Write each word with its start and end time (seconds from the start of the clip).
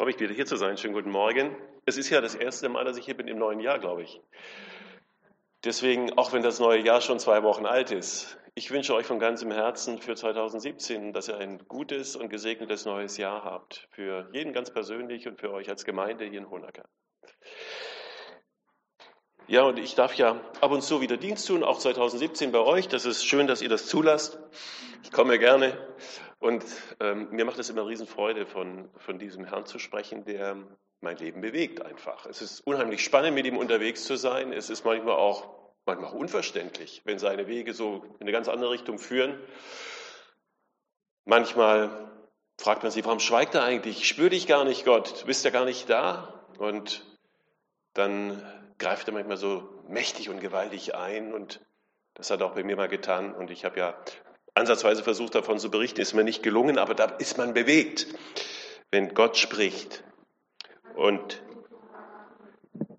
freue 0.00 0.06
mich 0.06 0.18
wieder 0.18 0.32
hier 0.32 0.46
zu 0.46 0.56
sein. 0.56 0.78
Schönen 0.78 0.94
guten 0.94 1.10
Morgen. 1.10 1.54
Es 1.84 1.98
ist 1.98 2.08
ja 2.08 2.22
das 2.22 2.34
erste 2.34 2.70
Mal, 2.70 2.86
dass 2.86 2.96
ich 2.96 3.04
hier 3.04 3.14
bin 3.14 3.28
im 3.28 3.36
neuen 3.36 3.60
Jahr, 3.60 3.78
glaube 3.78 4.02
ich. 4.02 4.18
Deswegen, 5.62 6.16
auch 6.16 6.32
wenn 6.32 6.42
das 6.42 6.58
neue 6.58 6.80
Jahr 6.80 7.02
schon 7.02 7.18
zwei 7.18 7.42
Wochen 7.42 7.66
alt 7.66 7.90
ist, 7.90 8.38
ich 8.54 8.70
wünsche 8.70 8.94
euch 8.94 9.04
von 9.04 9.18
ganzem 9.18 9.50
Herzen 9.50 9.98
für 9.98 10.14
2017, 10.14 11.12
dass 11.12 11.28
ihr 11.28 11.36
ein 11.36 11.58
gutes 11.68 12.16
und 12.16 12.30
gesegnetes 12.30 12.86
neues 12.86 13.18
Jahr 13.18 13.44
habt. 13.44 13.88
Für 13.90 14.26
jeden 14.32 14.54
ganz 14.54 14.72
persönlich 14.72 15.28
und 15.28 15.38
für 15.38 15.52
euch 15.52 15.68
als 15.68 15.84
Gemeinde 15.84 16.24
hier 16.24 16.38
in 16.38 16.48
Honacker. 16.48 16.88
Ja, 19.50 19.64
und 19.64 19.80
ich 19.80 19.96
darf 19.96 20.14
ja 20.14 20.40
ab 20.60 20.70
und 20.70 20.80
zu 20.80 21.00
wieder 21.00 21.16
Dienst 21.16 21.48
tun, 21.48 21.64
auch 21.64 21.80
2017 21.80 22.52
bei 22.52 22.60
euch. 22.60 22.86
Das 22.86 23.04
ist 23.04 23.24
schön, 23.24 23.48
dass 23.48 23.62
ihr 23.62 23.68
das 23.68 23.86
zulasst. 23.86 24.38
Ich 25.02 25.10
komme 25.10 25.40
gerne. 25.40 25.76
Und 26.38 26.64
ähm, 27.00 27.30
mir 27.32 27.44
macht 27.44 27.58
es 27.58 27.68
immer 27.68 27.84
Riesenfreude, 27.84 28.46
von, 28.46 28.88
von 28.98 29.18
diesem 29.18 29.44
Herrn 29.44 29.66
zu 29.66 29.80
sprechen, 29.80 30.24
der 30.24 30.56
mein 31.00 31.16
Leben 31.16 31.40
bewegt 31.40 31.84
einfach. 31.84 32.26
Es 32.26 32.42
ist 32.42 32.60
unheimlich 32.60 33.02
spannend, 33.02 33.34
mit 33.34 33.44
ihm 33.44 33.56
unterwegs 33.56 34.04
zu 34.04 34.14
sein. 34.14 34.52
Es 34.52 34.70
ist 34.70 34.84
manchmal 34.84 35.16
auch, 35.16 35.48
manchmal 35.84 36.10
auch 36.10 36.14
unverständlich, 36.14 37.02
wenn 37.04 37.18
seine 37.18 37.48
Wege 37.48 37.74
so 37.74 38.04
in 38.20 38.20
eine 38.20 38.32
ganz 38.32 38.46
andere 38.46 38.70
Richtung 38.70 39.00
führen. 39.00 39.36
Manchmal 41.24 42.12
fragt 42.56 42.84
man 42.84 42.92
sich, 42.92 43.04
warum 43.04 43.18
schweigt 43.18 43.56
er 43.56 43.64
eigentlich? 43.64 43.98
Ich 43.98 44.06
spüre 44.06 44.30
dich 44.30 44.46
gar 44.46 44.62
nicht, 44.64 44.84
Gott. 44.84 45.22
Du 45.22 45.26
bist 45.26 45.44
ja 45.44 45.50
gar 45.50 45.64
nicht 45.64 45.90
da. 45.90 46.46
Und 46.56 47.04
dann 47.94 48.40
greift 48.80 49.06
er 49.06 49.14
manchmal 49.14 49.36
so 49.36 49.84
mächtig 49.86 50.28
und 50.28 50.40
gewaltig 50.40 50.96
ein. 50.96 51.32
Und 51.32 51.60
das 52.14 52.30
hat 52.30 52.40
er 52.40 52.46
auch 52.46 52.54
bei 52.54 52.64
mir 52.64 52.74
mal 52.74 52.88
getan. 52.88 53.32
Und 53.32 53.52
ich 53.52 53.64
habe 53.64 53.78
ja 53.78 53.94
ansatzweise 54.54 55.04
versucht 55.04 55.36
davon 55.36 55.60
zu 55.60 55.70
berichten, 55.70 56.00
ist 56.00 56.14
mir 56.14 56.24
nicht 56.24 56.42
gelungen, 56.42 56.78
aber 56.78 56.94
da 56.94 57.04
ist 57.04 57.38
man 57.38 57.54
bewegt, 57.54 58.08
wenn 58.90 59.14
Gott 59.14 59.36
spricht. 59.36 60.02
Und 60.96 61.42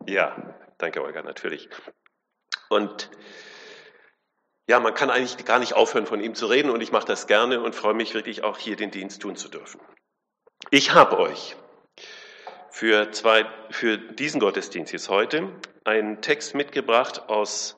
ja, 0.07 0.55
danke 0.77 1.03
Olga, 1.03 1.21
natürlich. 1.21 1.69
Und 2.69 3.11
ja, 4.67 4.79
man 4.79 4.93
kann 4.93 5.09
eigentlich 5.09 5.43
gar 5.45 5.59
nicht 5.59 5.73
aufhören, 5.73 6.05
von 6.05 6.21
ihm 6.21 6.33
zu 6.33 6.45
reden 6.45 6.69
und 6.69 6.81
ich 6.81 6.93
mache 6.93 7.05
das 7.05 7.27
gerne 7.27 7.61
und 7.61 7.75
freue 7.75 7.93
mich 7.93 8.13
wirklich 8.13 8.43
auch 8.43 8.57
hier 8.57 8.77
den 8.77 8.91
Dienst 8.91 9.21
tun 9.21 9.35
zu 9.35 9.49
dürfen. 9.49 9.81
Ich 10.69 10.93
habe 10.93 11.19
euch 11.19 11.57
für, 12.71 13.11
zwei, 13.11 13.45
für 13.69 13.97
diesen 13.97 14.39
Gottesdienst 14.39 14.93
jetzt 14.93 15.09
heute 15.09 15.49
einen 15.83 16.21
Text 16.21 16.55
mitgebracht 16.55 17.29
aus 17.29 17.77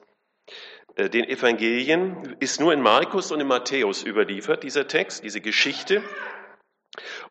äh, 0.95 1.09
den 1.09 1.25
Evangelien 1.25 2.35
ist 2.39 2.59
nur 2.59 2.73
in 2.73 2.81
Markus 2.81 3.31
und 3.31 3.39
in 3.39 3.47
Matthäus 3.47 4.03
überliefert, 4.03 4.63
dieser 4.63 4.87
Text, 4.87 5.23
diese 5.23 5.41
Geschichte. 5.41 6.03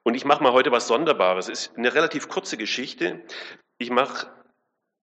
Und 0.02 0.14
ich 0.14 0.24
mache 0.24 0.42
mal 0.42 0.52
heute 0.52 0.72
was 0.72 0.88
Sonderbares. 0.88 1.48
Es 1.48 1.66
ist 1.66 1.78
eine 1.78 1.94
relativ 1.94 2.28
kurze 2.28 2.56
Geschichte. 2.56 3.22
Ich 3.78 3.90
mache 3.90 4.28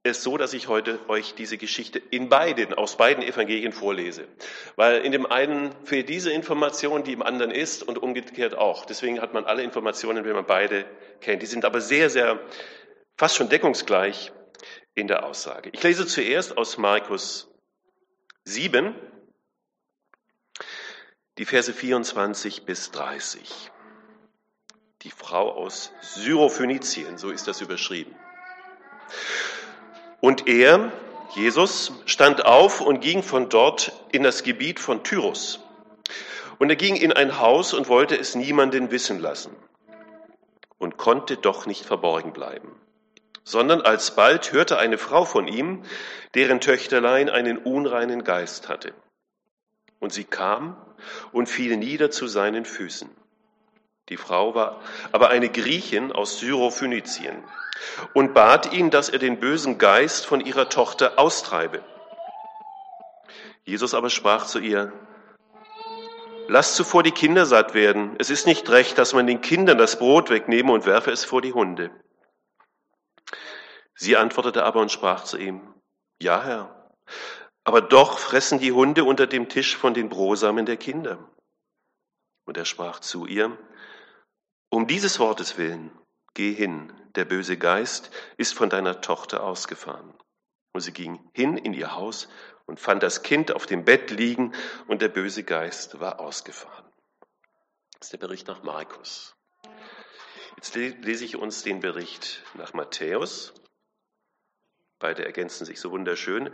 es 0.04 0.24
so, 0.24 0.38
dass 0.38 0.54
ich 0.54 0.68
heute 0.68 1.00
euch 1.10 1.36
diese 1.36 1.58
Geschichte 1.58 2.00
in 2.00 2.30
beiden, 2.30 2.74
aus 2.74 2.98
beiden 2.98 3.24
Evangelien 3.24 3.74
vorlese. 3.74 4.28
Weil 4.76 5.02
in 5.02 5.12
dem 5.12 5.26
einen 5.26 5.74
fehlt 5.86 6.08
diese 6.08 6.32
Information, 6.32 7.04
die 7.04 7.14
im 7.14 7.22
anderen 7.22 7.52
ist 7.52 7.84
und 7.84 7.98
umgekehrt 7.98 8.56
auch. 8.56 8.86
Deswegen 8.86 9.22
hat 9.22 9.34
man 9.34 9.46
alle 9.46 9.64
Informationen, 9.64 10.24
wenn 10.24 10.34
man 10.34 10.46
beide 10.46 10.86
kennt. 11.20 11.42
Die 11.42 11.48
sind 11.48 11.66
aber 11.66 11.82
sehr, 11.82 12.10
sehr, 12.10 12.40
fast 13.18 13.36
schon 13.36 13.50
deckungsgleich 13.50 14.32
in 14.96 15.08
der 15.08 15.26
Aussage. 15.26 15.70
Ich 15.74 15.84
lese 15.84 16.08
zuerst 16.08 16.58
aus 16.58 16.78
Markus 16.78 17.50
7, 18.46 18.96
die 21.38 21.46
Verse 21.46 21.74
24 21.74 22.64
bis 22.64 22.92
30. 22.92 23.72
Die 25.02 25.12
Frau 25.12 25.52
aus 25.52 25.92
Syrophönizien, 26.02 27.18
so 27.18 27.30
ist 27.32 27.48
das 27.48 27.60
überschrieben. 27.60 28.16
Und 30.22 30.48
er, 30.48 30.92
Jesus, 31.36 31.94
stand 32.06 32.46
auf 32.46 32.82
und 32.82 33.02
ging 33.02 33.24
von 33.24 33.50
dort 33.50 33.94
in 34.12 34.24
das 34.24 34.44
Gebiet 34.44 34.80
von 34.80 35.04
Tyrus. 35.04 35.60
Und 36.58 36.70
er 36.70 36.76
ging 36.76 36.96
in 36.96 37.14
ein 37.14 37.40
Haus 37.40 37.74
und 37.74 37.88
wollte 37.88 38.18
es 38.18 38.36
niemanden 38.36 38.92
wissen 38.92 39.20
lassen 39.20 39.56
und 40.78 40.98
konnte 40.98 41.38
doch 41.38 41.66
nicht 41.66 41.86
verborgen 41.86 42.34
bleiben 42.34 42.76
sondern 43.50 43.82
alsbald 43.82 44.52
hörte 44.52 44.78
eine 44.78 45.00
Frau 45.00 45.26
von 45.26 45.48
ihm, 45.48 45.82
deren 46.36 46.62
Töchterlein 46.62 47.30
einen 47.30 47.58
unreinen 47.58 48.24
Geist 48.24 48.70
hatte. 48.70 48.94
Und 49.98 50.14
sie 50.14 50.24
kam 50.24 50.78
und 51.32 51.50
fiel 51.50 51.76
nieder 51.76 52.12
zu 52.12 52.28
seinen 52.28 52.64
Füßen. 52.64 53.10
Die 54.10 54.18
Frau 54.18 54.56
war 54.56 54.82
aber 55.12 55.30
eine 55.30 55.50
Griechin 55.50 56.12
aus 56.12 56.40
Syrophönizien 56.40 57.44
und 58.14 58.34
bat 58.34 58.74
ihn, 58.74 58.90
dass 58.90 59.10
er 59.10 59.20
den 59.20 59.40
bösen 59.40 59.78
Geist 59.78 60.26
von 60.26 60.42
ihrer 60.42 60.70
Tochter 60.70 61.18
austreibe. 61.18 61.84
Jesus 63.64 63.94
aber 63.94 64.10
sprach 64.10 64.46
zu 64.46 64.60
ihr, 64.60 64.92
Lass 66.48 66.76
zuvor 66.76 67.04
die 67.04 67.12
Kinder 67.12 67.46
satt 67.46 67.76
werden. 67.76 68.16
Es 68.18 68.32
ist 68.32 68.48
nicht 68.48 68.68
recht, 68.72 68.98
dass 68.98 69.14
man 69.14 69.28
den 69.28 69.42
Kindern 69.42 69.78
das 69.78 70.00
Brot 70.00 70.32
wegnehme 70.32 70.72
und 70.72 70.88
werfe 70.88 71.12
es 71.12 71.24
vor 71.24 71.44
die 71.44 71.54
Hunde. 71.54 71.92
Sie 73.94 74.18
antwortete 74.18 74.64
aber 74.64 74.82
und 74.82 74.92
sprach 74.92 75.24
zu 75.24 75.38
ihm, 75.38 75.62
Ja, 76.20 76.42
Herr, 76.44 76.92
aber 77.64 77.82
doch 77.82 78.18
fressen 78.18 78.58
die 78.58 78.72
Hunde 78.72 79.04
unter 79.04 79.28
dem 79.28 79.48
Tisch 79.48 79.78
von 79.78 79.94
den 79.94 80.10
Brosamen 80.10 80.66
der 80.66 80.78
Kinder. 80.78 81.20
Und 82.46 82.58
er 82.58 82.66
sprach 82.66 83.00
zu 83.00 83.28
ihr, 83.28 83.56
Um 84.70 84.88
dieses 84.88 85.20
Wortes 85.20 85.58
willen, 85.58 85.92
geh 86.34 86.54
hin, 86.54 86.94
der 87.16 87.26
böse 87.26 87.58
Geist 87.58 88.12
ist 88.38 88.54
von 88.54 88.70
deiner 88.70 89.02
Tochter 89.02 89.44
ausgefahren. 89.44 90.14
Und 90.74 90.82
sie 90.82 90.94
ging 90.94 91.20
hin 91.34 91.58
in 91.58 91.74
ihr 91.74 91.96
Haus 91.96 92.30
und 92.68 92.80
fand 92.80 93.02
das 93.02 93.24
Kind 93.24 93.52
auf 93.52 93.66
dem 93.66 93.84
Bett 93.84 94.12
liegen 94.12 94.54
und 94.88 95.02
der 95.02 95.10
böse 95.10 95.44
Geist 95.44 96.00
war 96.00 96.20
ausgefahren. 96.20 96.86
Das 97.94 98.08
ist 98.08 98.14
der 98.14 98.20
Bericht 98.20 98.48
nach 98.48 98.62
Markus. 98.62 99.36
Jetzt 100.56 100.76
lese 100.76 101.26
ich 101.26 101.36
uns 101.36 101.64
den 101.64 101.80
Bericht 101.80 102.44
nach 102.54 102.74
Matthäus. 102.74 103.54
Beide 105.00 105.26
ergänzen 105.26 105.66
sich 105.66 105.80
so 105.80 105.92
wunderschön. 105.92 106.54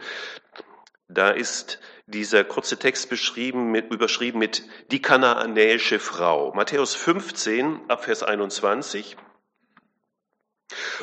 Da 1.08 1.30
ist 1.30 1.80
dieser 2.08 2.44
kurze 2.44 2.78
Text 2.78 3.10
beschrieben 3.10 3.72
mit, 3.72 3.92
überschrieben 3.92 4.40
mit 4.40 4.64
die 4.92 5.02
kanaanäische 5.02 6.00
Frau. 6.00 6.54
Matthäus 6.54 6.96
15, 6.96 7.90
Abvers 7.90 8.24
21. 8.24 9.16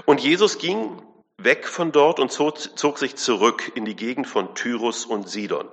Und 0.04 0.20
Jesus 0.20 0.58
ging 0.58 1.02
weg 1.38 1.66
von 1.66 1.92
dort 1.92 2.18
und 2.20 2.32
zog, 2.32 2.58
zog 2.58 2.98
sich 2.98 3.16
zurück 3.16 3.72
in 3.74 3.84
die 3.84 3.96
Gegend 3.96 4.26
von 4.26 4.54
Tyrus 4.54 5.04
und 5.04 5.28
Sidon. 5.28 5.68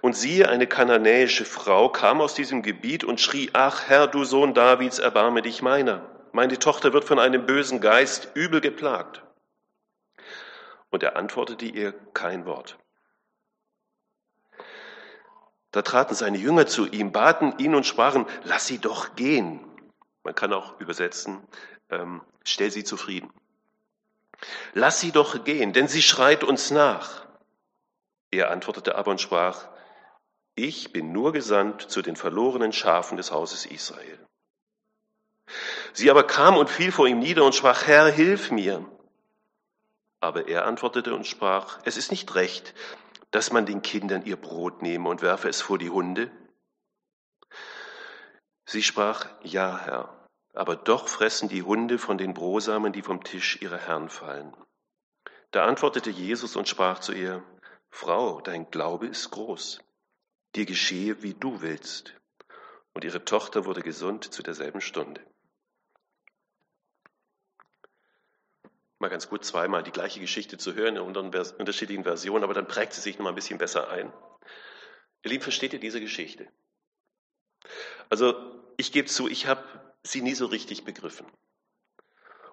Und 0.00 0.16
siehe, 0.16 0.48
eine 0.48 0.66
kananäische 0.66 1.44
Frau 1.44 1.90
kam 1.90 2.20
aus 2.20 2.34
diesem 2.34 2.62
Gebiet 2.62 3.04
und 3.04 3.20
schrie, 3.20 3.50
ach 3.52 3.88
Herr, 3.88 4.06
du 4.06 4.24
Sohn 4.24 4.54
Davids, 4.54 4.98
erbarme 4.98 5.42
dich 5.42 5.62
meiner. 5.62 6.28
Meine 6.32 6.58
Tochter 6.58 6.92
wird 6.92 7.04
von 7.04 7.18
einem 7.18 7.44
bösen 7.44 7.80
Geist 7.80 8.30
übel 8.34 8.60
geplagt. 8.60 9.22
Und 10.90 11.02
er 11.02 11.16
antwortete 11.16 11.66
ihr 11.66 11.92
kein 12.14 12.46
Wort. 12.46 12.78
Da 15.70 15.82
traten 15.82 16.14
seine 16.14 16.38
Jünger 16.38 16.66
zu 16.66 16.86
ihm, 16.86 17.12
baten 17.12 17.58
ihn 17.58 17.74
und 17.74 17.86
sprachen, 17.86 18.26
lass 18.44 18.66
sie 18.66 18.78
doch 18.78 19.14
gehen. 19.14 19.60
Man 20.24 20.34
kann 20.34 20.52
auch 20.52 20.80
übersetzen, 20.80 21.46
ähm, 21.90 22.22
stell 22.44 22.70
sie 22.70 22.84
zufrieden. 22.84 23.32
Lass 24.72 25.00
sie 25.00 25.12
doch 25.12 25.44
gehen, 25.44 25.72
denn 25.72 25.88
sie 25.88 26.02
schreit 26.02 26.44
uns 26.44 26.70
nach. 26.70 27.26
Er 28.30 28.50
antwortete 28.50 28.96
aber 28.96 29.10
und 29.12 29.20
sprach, 29.20 29.68
ich 30.54 30.92
bin 30.92 31.12
nur 31.12 31.32
gesandt 31.32 31.82
zu 31.82 32.02
den 32.02 32.16
verlorenen 32.16 32.72
Schafen 32.72 33.16
des 33.16 33.30
Hauses 33.30 33.66
Israel. 33.66 34.18
Sie 35.92 36.10
aber 36.10 36.24
kam 36.24 36.56
und 36.56 36.70
fiel 36.70 36.92
vor 36.92 37.06
ihm 37.06 37.18
nieder 37.18 37.44
und 37.44 37.54
sprach, 37.54 37.86
Herr, 37.86 38.06
hilf 38.06 38.50
mir. 38.50 38.84
Aber 40.20 40.48
er 40.48 40.66
antwortete 40.66 41.14
und 41.14 41.26
sprach, 41.26 41.78
es 41.84 41.96
ist 41.96 42.10
nicht 42.10 42.34
recht, 42.34 42.74
dass 43.30 43.52
man 43.52 43.66
den 43.66 43.82
Kindern 43.82 44.24
ihr 44.24 44.36
Brot 44.36 44.82
nehme 44.82 45.08
und 45.08 45.22
werfe 45.22 45.48
es 45.48 45.60
vor 45.60 45.78
die 45.78 45.90
Hunde. 45.90 46.30
Sie 48.64 48.82
sprach, 48.82 49.26
ja, 49.42 49.78
Herr, 49.84 50.28
aber 50.54 50.76
doch 50.76 51.08
fressen 51.08 51.48
die 51.48 51.62
Hunde 51.62 51.98
von 51.98 52.18
den 52.18 52.34
Brosamen, 52.34 52.92
die 52.92 53.02
vom 53.02 53.22
Tisch 53.22 53.60
ihrer 53.62 53.78
Herren 53.78 54.08
fallen. 54.08 54.56
Da 55.50 55.66
antwortete 55.66 56.10
Jesus 56.10 56.56
und 56.56 56.68
sprach 56.68 57.00
zu 57.00 57.12
ihr, 57.12 57.42
Frau, 57.90 58.40
dein 58.40 58.70
Glaube 58.70 59.06
ist 59.06 59.30
groß, 59.30 59.80
dir 60.54 60.66
geschehe, 60.66 61.22
wie 61.22 61.34
du 61.34 61.60
willst. 61.60 62.14
Und 62.92 63.04
ihre 63.04 63.24
Tochter 63.24 63.64
wurde 63.64 63.82
gesund 63.82 64.32
zu 64.32 64.42
derselben 64.42 64.80
Stunde. 64.80 65.20
Mal 69.00 69.08
ganz 69.08 69.28
gut, 69.28 69.44
zweimal 69.44 69.82
die 69.82 69.92
gleiche 69.92 70.20
Geschichte 70.20 70.58
zu 70.58 70.74
hören 70.74 70.96
in 70.96 71.02
unterschiedlichen 71.02 72.04
Versionen, 72.04 72.44
aber 72.44 72.54
dann 72.54 72.68
prägt 72.68 72.92
sie 72.92 73.00
sich 73.00 73.18
noch 73.18 73.24
mal 73.24 73.30
ein 73.30 73.34
bisschen 73.34 73.58
besser 73.58 73.90
ein. 73.90 74.12
Ihr 75.22 75.30
Lieben, 75.30 75.42
versteht 75.42 75.72
ihr 75.72 75.80
diese 75.80 76.00
Geschichte? 76.00 76.48
Also 78.08 78.34
ich 78.76 78.92
gebe 78.92 79.08
zu, 79.08 79.28
ich 79.28 79.46
habe 79.46 79.62
sie 80.02 80.22
nie 80.22 80.34
so 80.34 80.46
richtig 80.46 80.84
begriffen. 80.84 81.26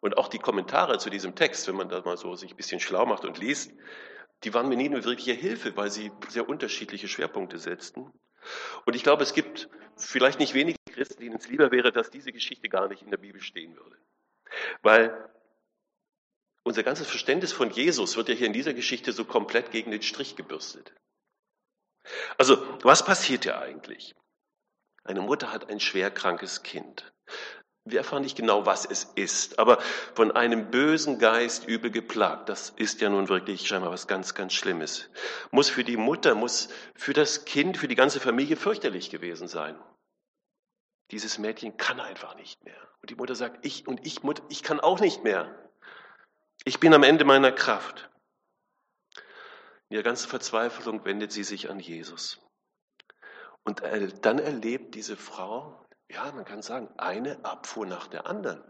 Und 0.02 0.18
auch 0.18 0.28
die 0.28 0.40
Kommentare 0.40 1.00
zu 1.00 1.10
diesem 1.10 1.36
Text, 1.36 1.68
wenn 1.68 1.76
man 1.76 1.90
da 1.90 2.02
mal 2.02 2.18
so 2.18 2.36
sich 2.36 2.52
ein 2.52 2.58
bisschen 2.58 2.80
schlau 2.80 3.06
macht 3.06 3.26
und 3.26 3.40
liest, 3.40 3.72
die 4.44 4.54
waren 4.54 4.70
mir 4.70 4.78
nie 4.78 4.86
eine 4.86 5.04
wirkliche 5.04 5.34
Hilfe, 5.34 5.76
weil 5.76 5.90
sie 5.90 6.12
sehr 6.30 6.48
unterschiedliche 6.48 7.08
Schwerpunkte 7.08 7.58
setzten. 7.58 8.14
Und 8.86 8.96
ich 8.96 9.04
glaube, 9.04 9.24
es 9.24 9.34
gibt 9.34 9.70
vielleicht 9.98 10.40
nicht 10.40 10.54
wenige 10.54 10.78
Christen, 10.92 11.22
denen 11.22 11.36
es 11.38 11.50
lieber 11.50 11.72
wäre, 11.72 11.92
dass 11.92 12.12
diese 12.12 12.32
Geschichte 12.32 12.70
gar 12.70 12.88
nicht 12.88 13.02
in 13.02 13.10
der 13.10 13.18
Bibel 13.18 13.42
stehen 13.42 13.76
würde. 13.76 13.98
Weil 14.84 15.30
unser 16.68 16.84
ganzes 16.84 17.08
Verständnis 17.08 17.54
von 17.54 17.72
Jesus 17.72 18.18
wird 18.18 18.30
ja 18.30 18.36
hier 18.36 18.48
in 18.48 18.54
dieser 18.54 18.74
Geschichte 18.74 19.14
so 19.14 19.25
komplett 19.25 19.72
gegen 19.72 19.92
den 19.92 20.02
Strich 20.02 20.36
gebürstet. 20.36 20.94
Also, 22.38 22.64
was 22.84 23.06
passiert 23.06 23.46
ja 23.46 23.60
eigentlich? 23.60 24.16
Eine 25.04 25.22
Mutter 25.22 25.52
hat 25.52 25.69
ein 25.69 25.80
schwerkrankes 25.80 26.64
Kind. 26.64 27.12
Wir 27.86 28.00
erfahren 28.00 28.24
nicht 28.24 28.36
genau, 28.36 28.66
was 28.66 28.86
es 28.86 29.06
ist, 29.16 29.60
aber 29.60 29.80
von 30.14 30.34
einem 30.34 30.69
bösen 30.69 31.19
Geist 31.19 31.66
übel 31.66 31.90
geplagt, 31.90 32.50
das 32.50 32.72
ist 32.72 33.00
ja 33.00 33.10
nun 33.10 33.30
wirklich 33.30 33.66
scheinbar 33.66 33.92
was 33.92 34.08
ganz, 34.08 34.36
ganz 34.36 34.54
Schlimmes. 34.54 35.10
Muss 35.52 35.69
für 35.69 35.86
die 35.86 35.96
Mutter, 35.96 36.36
muss 36.36 36.68
für 36.96 37.14
das 37.14 37.46
Kind, 37.46 37.78
für 37.78 37.88
die 37.88 37.96
ganze 37.96 38.19
Familie 38.19 38.58
fürchterlich 38.58 39.10
gewesen 39.10 39.48
sein. 39.48 39.80
Dieses 41.12 41.38
Mädchen 41.38 41.78
kann 41.78 42.02
einfach 42.02 42.36
nicht 42.36 42.66
mehr. 42.66 42.75
Und 43.02 43.10
die 43.10 43.16
Mutter 43.16 43.36
sagt, 43.36 43.66
ich 43.66 43.88
und 43.88 44.06
ich, 44.06 44.24
Mutter, 44.24 44.44
ich 44.50 44.64
kann 44.64 44.81
auch 44.81 45.00
nicht 45.00 45.24
mehr. 45.24 45.67
Ich 46.68 46.81
bin 46.81 46.94
am 46.94 47.04
Ende 47.04 47.24
meiner 47.24 47.54
Kraft. 47.54 48.10
In 49.88 49.96
ihrer 49.96 50.04
ganzen 50.04 50.28
Verzweiflung 50.28 51.06
wendet 51.06 51.31
sie 51.31 51.46
sich 51.46 51.69
an 51.69 51.80
Jesus. 51.80 52.42
Und 53.64 53.84
dann 53.84 54.38
erlebt 54.38 54.94
diese 54.94 55.16
Frau, 55.16 55.88
ja, 56.10 56.30
man 56.34 56.44
kann 56.44 56.62
sagen, 56.62 56.94
eine 56.98 57.46
Abfuhr 57.46 57.86
nach 57.86 58.08
der 58.08 58.28
anderen. 58.28 58.62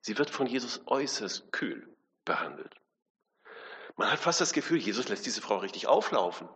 Sie 0.00 0.18
wird 0.18 0.30
von 0.30 0.48
Jesus 0.48 0.82
äußerst 0.86 1.52
kühl 1.52 1.96
behandelt. 2.24 2.74
Man 3.94 4.10
hat 4.10 4.18
fast 4.18 4.40
das 4.40 4.52
Gefühl, 4.52 4.78
Jesus 4.78 5.08
lässt 5.08 5.26
diese 5.26 5.40
Frau 5.40 5.58
richtig 5.58 5.86
auflaufen. 5.86 6.48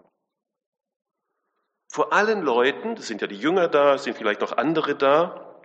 Vor 1.86 2.12
allen 2.12 2.42
Leuten, 2.42 2.96
das 2.96 3.06
sind 3.06 3.20
ja 3.20 3.28
die 3.28 3.38
Jünger 3.38 3.68
da, 3.68 3.98
sind 3.98 4.16
vielleicht 4.16 4.40
noch 4.40 4.56
andere 4.56 4.96
da, 4.96 5.62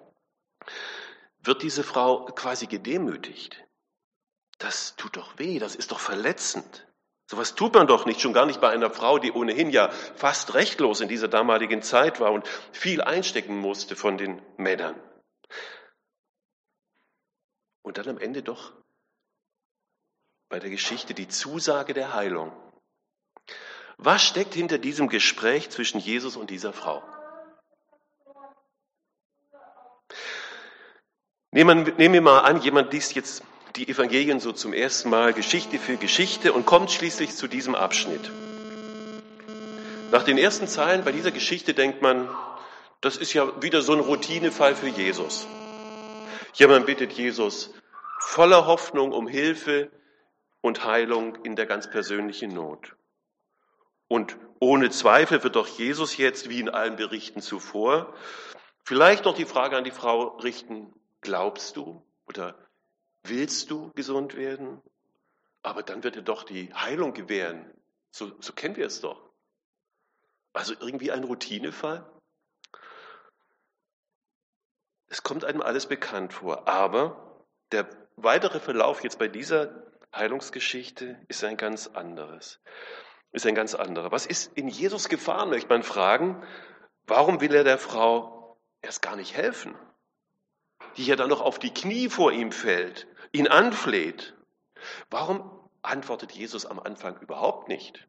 wird 1.40 1.64
diese 1.64 1.84
Frau 1.84 2.26
quasi 2.26 2.68
gedemütigt. 2.68 3.67
Das 4.58 4.96
tut 4.96 5.18
doch 5.18 5.38
weh, 5.38 5.60
das 5.60 5.76
ist 5.76 5.92
doch 5.92 6.00
verletzend. 6.00 6.88
Sowas 7.30 7.56
tut 7.56 7.74
man 7.74 7.88
doch 7.88 8.06
nicht, 8.06 8.22
schon 8.22 8.34
gar 8.34 8.46
nicht 8.46 8.62
bei 8.62 8.70
einer 8.70 8.90
Frau, 8.90 9.20
die 9.20 9.32
ohnehin 9.32 9.70
ja 9.70 9.90
fast 9.92 10.54
rechtlos 10.54 11.02
in 11.02 11.10
dieser 11.10 11.28
damaligen 11.28 11.82
Zeit 11.82 12.20
war 12.20 12.32
und 12.32 12.48
viel 12.72 13.02
einstecken 13.02 13.58
musste 13.58 13.96
von 13.96 14.18
den 14.18 14.42
Männern. 14.56 14.96
Und 17.82 17.98
dann 17.98 18.08
am 18.08 18.18
Ende 18.18 18.44
doch 18.44 18.72
bei 20.50 20.60
der 20.60 20.70
Geschichte 20.70 21.14
die 21.14 21.28
Zusage 21.28 21.94
der 21.94 22.14
Heilung. 22.14 22.52
Was 23.98 24.24
steckt 24.24 24.54
hinter 24.54 24.78
diesem 24.78 25.10
Gespräch 25.10 25.70
zwischen 25.70 26.00
Jesus 26.00 26.38
und 26.38 26.50
dieser 26.50 26.72
Frau? 26.72 27.04
Nehmen 31.52 31.98
wir 31.98 32.22
mal 32.22 32.42
an, 32.42 32.62
jemand 32.62 32.94
liest 32.94 33.16
jetzt 33.16 33.44
die 33.78 33.88
Evangelien 33.88 34.40
so 34.40 34.52
zum 34.54 34.74
ersten 34.74 35.10
Mal 35.12 35.34
Geschichte 35.34 35.78
für 35.78 35.98
Geschichte 35.98 36.52
und 36.52 36.66
kommt 36.66 36.92
schließlich 36.92 37.36
zu 37.36 37.48
diesem 37.48 37.76
Abschnitt. 37.76 38.32
Nach 40.12 40.24
den 40.24 40.40
ersten 40.40 40.68
Zeilen 40.68 41.04
bei 41.04 41.12
dieser 41.12 41.32
Geschichte 41.32 41.76
denkt 41.76 42.02
man, 42.02 42.28
das 43.02 43.18
ist 43.18 43.34
ja 43.34 43.62
wieder 43.62 43.84
so 43.84 43.94
ein 43.94 44.00
Routinefall 44.00 44.76
für 44.76 44.88
Jesus. 44.88 45.46
Jemand 46.54 46.88
bittet 46.88 47.14
Jesus 47.14 47.72
voller 48.20 48.66
Hoffnung 48.66 49.12
um 49.12 49.28
Hilfe 49.28 49.92
und 50.62 50.84
Heilung 50.84 51.36
in 51.44 51.56
der 51.56 51.68
ganz 51.68 51.88
persönlichen 51.88 52.52
Not. 52.52 52.96
Und 54.08 54.38
ohne 54.60 54.90
Zweifel 54.90 55.44
wird 55.44 55.56
doch 55.56 55.68
Jesus 55.68 56.18
jetzt, 56.18 56.50
wie 56.50 56.62
in 56.62 56.70
allen 56.70 56.96
Berichten 56.96 57.42
zuvor, 57.42 58.16
vielleicht 58.84 59.26
noch 59.26 59.36
die 59.36 59.46
Frage 59.46 59.78
an 59.78 59.84
die 59.84 59.92
Frau 59.92 60.38
richten, 60.38 60.92
glaubst 61.22 61.76
du 61.76 62.02
oder 62.26 62.56
willst 63.30 63.72
du 63.72 63.92
gesund 63.94 64.36
werden? 64.36 64.82
Aber 65.64 65.84
dann 65.84 66.04
wird 66.04 66.16
er 66.16 66.22
doch 66.22 66.44
die 66.44 66.74
Heilung 66.74 67.14
gewähren. 67.14 67.70
So, 68.12 68.32
so 68.40 68.54
kennen 68.54 68.76
wir 68.76 68.86
es 68.86 69.02
doch. 69.02 69.22
Also 70.54 70.74
irgendwie 70.80 71.12
ein 71.12 71.24
Routinefall. 71.24 72.10
Es 75.08 75.24
kommt 75.24 75.46
einem 75.46 75.62
alles 75.62 75.86
bekannt 75.86 76.34
vor, 76.34 76.68
aber 76.68 77.46
der 77.72 77.88
weitere 78.16 78.60
Verlauf 78.60 79.04
jetzt 79.04 79.20
bei 79.20 79.28
dieser 79.28 79.84
Heilungsgeschichte 80.14 81.20
ist 81.28 81.44
ein 81.44 81.58
ganz 81.58 81.88
anderes. 81.88 82.60
Ist 83.32 83.46
ein 83.46 83.56
ganz 83.56 83.76
anderer. 83.76 84.12
Was 84.12 84.26
ist 84.26 84.58
in 84.58 84.68
Jesus 84.68 85.10
gefahren, 85.10 85.50
möchte 85.50 85.70
man 85.70 85.84
fragen. 85.84 86.44
Warum 87.06 87.40
will 87.40 87.54
er 87.54 87.64
der 87.64 87.78
Frau 87.78 88.58
erst 88.82 89.02
gar 89.02 89.16
nicht 89.16 89.36
helfen? 89.36 89.76
Die 90.96 91.06
ja 91.06 91.16
dann 91.16 91.30
noch 91.30 91.42
auf 91.42 91.60
die 91.60 91.74
Knie 91.74 92.10
vor 92.10 92.32
ihm 92.32 92.52
fällt 92.52 93.08
ihn 93.32 93.48
anfleht. 93.48 94.36
Warum 95.10 95.70
antwortet 95.82 96.32
Jesus 96.32 96.66
am 96.66 96.80
Anfang 96.80 97.20
überhaupt 97.20 97.68
nicht? 97.68 98.08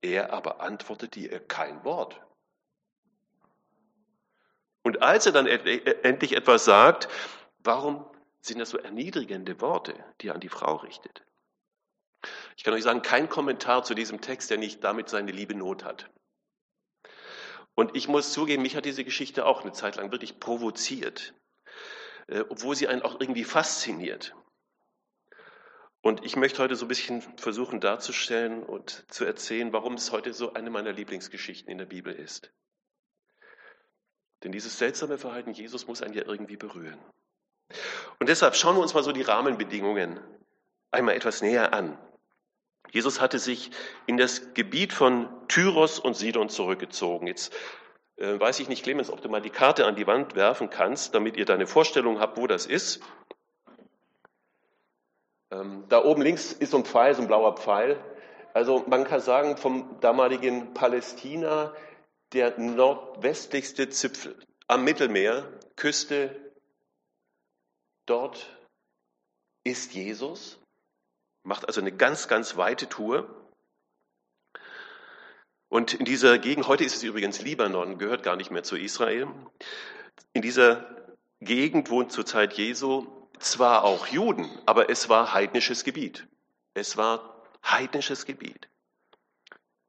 Er 0.00 0.32
aber 0.32 0.60
antwortet 0.60 1.16
ihr 1.16 1.40
kein 1.40 1.84
Wort. 1.84 2.20
Und 4.82 5.02
als 5.02 5.26
er 5.26 5.32
dann 5.32 5.46
endlich 5.46 6.36
etwas 6.36 6.64
sagt, 6.64 7.08
warum 7.58 8.06
sind 8.40 8.58
das 8.58 8.70
so 8.70 8.78
erniedrigende 8.78 9.60
Worte, 9.60 9.94
die 10.20 10.28
er 10.28 10.34
an 10.34 10.40
die 10.40 10.48
Frau 10.48 10.76
richtet? 10.76 11.24
Ich 12.56 12.64
kann 12.64 12.74
euch 12.74 12.82
sagen, 12.82 13.02
kein 13.02 13.28
Kommentar 13.28 13.84
zu 13.84 13.94
diesem 13.94 14.20
Text, 14.20 14.50
der 14.50 14.58
nicht 14.58 14.82
damit 14.82 15.08
seine 15.08 15.32
liebe 15.32 15.54
Not 15.54 15.84
hat. 15.84 16.10
Und 17.74 17.96
ich 17.96 18.08
muss 18.08 18.32
zugeben, 18.32 18.62
mich 18.62 18.74
hat 18.74 18.84
diese 18.84 19.04
Geschichte 19.04 19.46
auch 19.46 19.62
eine 19.62 19.72
Zeit 19.72 19.96
lang 19.96 20.10
wirklich 20.10 20.40
provoziert, 20.40 21.34
äh, 22.26 22.40
obwohl 22.48 22.74
sie 22.74 22.88
einen 22.88 23.02
auch 23.02 23.20
irgendwie 23.20 23.44
fasziniert. 23.44 24.34
Und 26.00 26.24
ich 26.24 26.36
möchte 26.36 26.62
heute 26.62 26.76
so 26.76 26.84
ein 26.84 26.88
bisschen 26.88 27.22
versuchen 27.36 27.80
darzustellen 27.80 28.62
und 28.62 29.04
zu 29.08 29.24
erzählen, 29.24 29.72
warum 29.72 29.94
es 29.94 30.12
heute 30.12 30.32
so 30.32 30.54
eine 30.54 30.70
meiner 30.70 30.92
Lieblingsgeschichten 30.92 31.70
in 31.70 31.78
der 31.78 31.86
Bibel 31.86 32.12
ist. 32.12 32.52
Denn 34.44 34.52
dieses 34.52 34.78
seltsame 34.78 35.18
Verhalten 35.18 35.52
Jesus 35.52 35.88
muss 35.88 36.02
einen 36.02 36.14
ja 36.14 36.24
irgendwie 36.24 36.56
berühren. 36.56 36.98
Und 38.20 38.28
deshalb 38.28 38.54
schauen 38.54 38.76
wir 38.76 38.82
uns 38.82 38.94
mal 38.94 39.02
so 39.02 39.12
die 39.12 39.22
Rahmenbedingungen 39.22 40.20
einmal 40.90 41.14
etwas 41.14 41.42
näher 41.42 41.72
an. 41.74 41.98
Jesus 42.90 43.20
hatte 43.20 43.38
sich 43.38 43.70
in 44.06 44.16
das 44.16 44.54
Gebiet 44.54 44.92
von 44.92 45.28
Tyros 45.48 45.98
und 45.98 46.14
Sidon 46.14 46.48
zurückgezogen. 46.48 47.26
Jetzt 47.26 47.52
äh, 48.16 48.38
weiß 48.40 48.60
ich 48.60 48.68
nicht, 48.68 48.82
Clemens, 48.82 49.10
ob 49.10 49.20
du 49.20 49.28
mal 49.28 49.42
die 49.42 49.50
Karte 49.50 49.84
an 49.86 49.96
die 49.96 50.06
Wand 50.06 50.34
werfen 50.34 50.70
kannst, 50.70 51.14
damit 51.14 51.36
ihr 51.36 51.44
da 51.44 51.54
eine 51.54 51.66
Vorstellung 51.66 52.20
habt, 52.20 52.38
wo 52.38 52.46
das 52.46 52.66
ist. 52.66 53.00
Ähm, 55.50 55.84
da 55.88 56.04
oben 56.04 56.22
links 56.22 56.52
ist 56.52 56.72
so 56.72 56.78
ein 56.78 56.84
Pfeil, 56.84 57.14
so 57.14 57.22
ein 57.22 57.28
blauer 57.28 57.56
Pfeil. 57.56 57.98
Also 58.54 58.84
man 58.86 59.04
kann 59.04 59.20
sagen, 59.20 59.56
vom 59.56 60.00
damaligen 60.00 60.74
Palästina 60.74 61.74
der 62.32 62.58
nordwestlichste 62.58 63.88
Zipfel 63.88 64.36
am 64.66 64.84
Mittelmeer, 64.84 65.50
Küste, 65.76 66.52
dort 68.04 68.54
ist 69.64 69.94
Jesus, 69.94 70.58
macht 71.42 71.66
also 71.66 71.80
eine 71.80 71.92
ganz, 71.92 72.28
ganz 72.28 72.56
weite 72.56 72.88
Tour. 72.88 73.34
Und 75.70 75.94
in 75.94 76.04
dieser 76.04 76.38
Gegend, 76.38 76.68
heute 76.68 76.84
ist 76.84 76.96
es 76.96 77.02
übrigens 77.02 77.40
Libanon, 77.40 77.98
gehört 77.98 78.22
gar 78.22 78.36
nicht 78.36 78.50
mehr 78.50 78.62
zu 78.62 78.76
Israel. 78.76 79.28
In 80.32 80.42
dieser 80.42 81.14
Gegend 81.40 81.90
wohnt 81.90 82.12
zur 82.12 82.26
Zeit 82.26 82.54
Jesu 82.54 83.17
zwar 83.40 83.84
auch 83.84 84.06
Juden, 84.06 84.48
aber 84.66 84.90
es 84.90 85.08
war 85.08 85.32
heidnisches 85.34 85.84
Gebiet. 85.84 86.26
Es 86.74 86.96
war 86.96 87.42
heidnisches 87.64 88.26
Gebiet. 88.26 88.68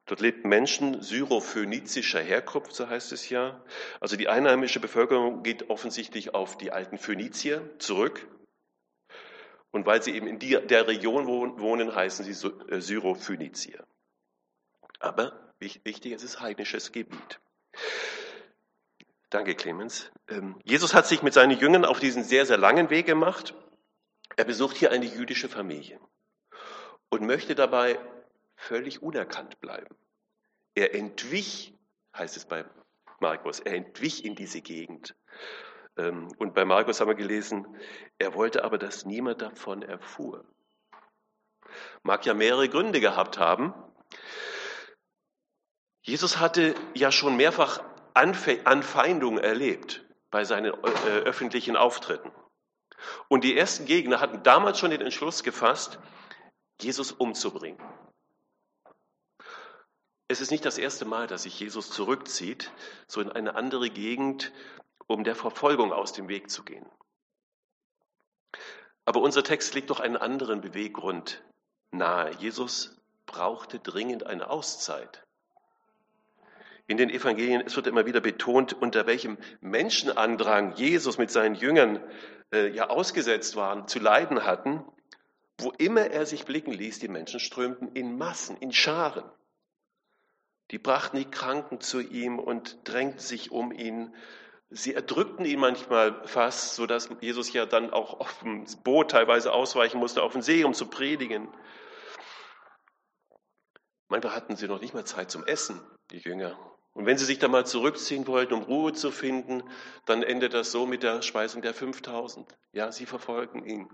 Dort 0.05 0.21
lebten 0.21 0.49
Menschen 0.49 1.03
syrophönizischer 1.03 2.19
Herkunft, 2.19 2.73
so 2.73 2.89
heißt 2.89 3.11
es 3.11 3.29
ja. 3.29 3.63
Also 3.99 4.15
die 4.15 4.27
einheimische 4.27 4.79
Bevölkerung 4.79 5.43
geht 5.43 5.69
offensichtlich 5.69 6.33
auf 6.33 6.57
die 6.57 6.71
alten 6.71 6.97
Phönizier 6.97 7.61
zurück. 7.77 8.27
Und 9.69 9.85
weil 9.85 10.01
sie 10.01 10.15
eben 10.15 10.25
in 10.25 10.39
der 10.39 10.87
Region 10.87 11.27
wohnen, 11.27 11.93
heißen 11.93 12.25
sie 12.25 12.47
äh, 12.69 12.81
Syrophönizier. 12.81 13.85
Aber 14.99 15.53
wichtig, 15.59 16.11
es 16.11 16.23
ist 16.23 16.41
heidnisches 16.41 16.91
Gebiet. 16.91 17.39
Danke, 19.29 19.53
Clemens. 19.53 20.11
Ähm, 20.27 20.59
Jesus 20.63 20.95
hat 20.95 21.05
sich 21.05 21.21
mit 21.21 21.33
seinen 21.33 21.57
Jüngern 21.57 21.85
auf 21.85 21.99
diesen 21.99 22.23
sehr, 22.23 22.47
sehr 22.47 22.57
langen 22.57 22.89
Weg 22.89 23.05
gemacht. 23.05 23.53
Er 24.35 24.45
besucht 24.45 24.75
hier 24.75 24.91
eine 24.91 25.05
jüdische 25.05 25.49
Familie 25.49 25.99
und 27.09 27.21
möchte 27.21 27.53
dabei 27.53 27.99
völlig 28.55 29.03
unerkannt 29.03 29.59
bleiben. 29.59 29.95
Er 30.73 30.95
entwich, 30.95 31.75
heißt 32.17 32.37
es 32.37 32.45
bei 32.45 32.65
Markus, 33.19 33.59
er 33.59 33.75
entwich 33.75 34.25
in 34.25 34.35
diese 34.35 34.61
Gegend. 34.61 35.15
Ähm, 35.97 36.29
und 36.37 36.55
bei 36.55 36.65
Markus 36.65 36.99
haben 36.99 37.09
wir 37.09 37.15
gelesen, 37.15 37.67
er 38.17 38.33
wollte 38.33 38.63
aber, 38.63 38.77
dass 38.79 39.05
niemand 39.05 39.41
davon 39.41 39.83
erfuhr. 39.83 40.43
Mag 42.01 42.25
ja 42.25 42.33
mehrere 42.33 42.67
Gründe 42.67 42.99
gehabt 42.99 43.37
haben. 43.37 43.73
Jesus 46.01 46.39
hatte 46.39 46.73
ja 46.95 47.11
schon 47.11 47.37
mehrfach 47.37 47.83
Anfeindungen 48.13 49.43
erlebt 49.43 50.05
bei 50.31 50.43
seinen 50.43 50.73
äh, 50.73 51.19
öffentlichen 51.25 51.75
Auftritten. 51.75 52.31
Und 53.27 53.43
die 53.43 53.57
ersten 53.57 53.85
Gegner 53.85 54.19
hatten 54.19 54.43
damals 54.43 54.79
schon 54.79 54.91
den 54.91 55.01
Entschluss 55.01 55.43
gefasst, 55.43 55.99
Jesus 56.81 57.11
umzubringen. 57.11 57.79
Es 60.27 60.41
ist 60.41 60.51
nicht 60.51 60.65
das 60.65 60.77
erste 60.77 61.05
Mal, 61.05 61.27
dass 61.27 61.43
sich 61.43 61.59
Jesus 61.59 61.89
zurückzieht, 61.89 62.71
so 63.07 63.19
in 63.21 63.31
eine 63.31 63.55
andere 63.55 63.89
Gegend, 63.89 64.51
um 65.07 65.23
der 65.23 65.35
Verfolgung 65.35 65.91
aus 65.91 66.13
dem 66.13 66.27
Weg 66.27 66.51
zu 66.51 66.63
gehen. 66.63 66.85
Aber 69.05 69.21
unser 69.21 69.43
Text 69.43 69.73
legt 69.73 69.89
doch 69.89 69.99
einen 69.99 70.17
anderen 70.17 70.61
Beweggrund 70.61 71.43
nahe. 71.89 72.31
Jesus 72.35 72.95
brauchte 73.25 73.79
dringend 73.79 74.25
eine 74.27 74.49
Auszeit. 74.51 75.25
In 76.89 76.97
den 76.97 77.11
Evangelien, 77.11 77.61
es 77.63 77.75
wird 77.75 77.85
immer 77.85 78.07
wieder 78.07 78.19
betont, 78.19 78.73
unter 78.73 79.05
welchem 79.05 79.37
Menschenandrang 79.61 80.73
Jesus 80.73 81.19
mit 81.19 81.29
seinen 81.29 81.53
Jüngern 81.53 82.03
äh, 82.51 82.67
ja 82.69 82.89
ausgesetzt 82.89 83.55
waren, 83.55 83.87
zu 83.87 83.99
leiden 83.99 84.43
hatten. 84.43 84.83
Wo 85.59 85.69
immer 85.77 86.09
er 86.09 86.25
sich 86.25 86.45
blicken 86.45 86.71
ließ, 86.71 86.97
die 86.97 87.07
Menschen 87.07 87.39
strömten 87.39 87.91
in 87.93 88.17
Massen, 88.17 88.57
in 88.57 88.71
Scharen. 88.71 89.23
Die 90.71 90.79
brachten 90.79 91.17
die 91.17 91.29
Kranken 91.29 91.79
zu 91.79 91.99
ihm 91.99 92.39
und 92.39 92.79
drängten 92.85 93.19
sich 93.19 93.51
um 93.51 93.71
ihn. 93.71 94.15
Sie 94.71 94.95
erdrückten 94.95 95.45
ihn 95.45 95.59
manchmal 95.59 96.25
fast, 96.25 96.73
so 96.73 96.87
dass 96.87 97.07
Jesus 97.21 97.53
ja 97.53 97.67
dann 97.67 97.91
auch 97.91 98.19
auf 98.19 98.39
dem 98.39 98.65
Boot 98.83 99.11
teilweise 99.11 99.53
ausweichen 99.53 99.99
musste, 99.99 100.23
auf 100.23 100.33
den 100.33 100.41
See, 100.41 100.63
um 100.63 100.73
zu 100.73 100.87
predigen. 100.87 101.49
Manchmal 104.07 104.33
hatten 104.33 104.55
sie 104.55 104.67
noch 104.67 104.81
nicht 104.81 104.95
mal 104.95 105.05
Zeit 105.05 105.29
zum 105.29 105.45
Essen, 105.45 105.79
die 106.09 106.17
Jünger. 106.17 106.57
Und 106.99 107.05
wenn 107.05 107.17
sie 107.17 107.23
sich 107.23 107.39
dann 107.39 107.51
mal 107.51 107.65
zurückziehen 107.65 108.27
wollten, 108.27 108.53
um 108.53 108.63
Ruhe 108.63 108.91
zu 108.91 109.09
finden, 109.09 109.63
dann 110.03 110.21
endet 110.21 110.53
das 110.53 110.73
so 110.73 110.85
mit 110.85 111.01
der 111.01 111.21
Speisung 111.21 111.61
der 111.61 111.73
5000. 111.73 112.45
Ja, 112.73 112.91
sie 112.91 113.05
verfolgen 113.05 113.65
ihn. 113.65 113.89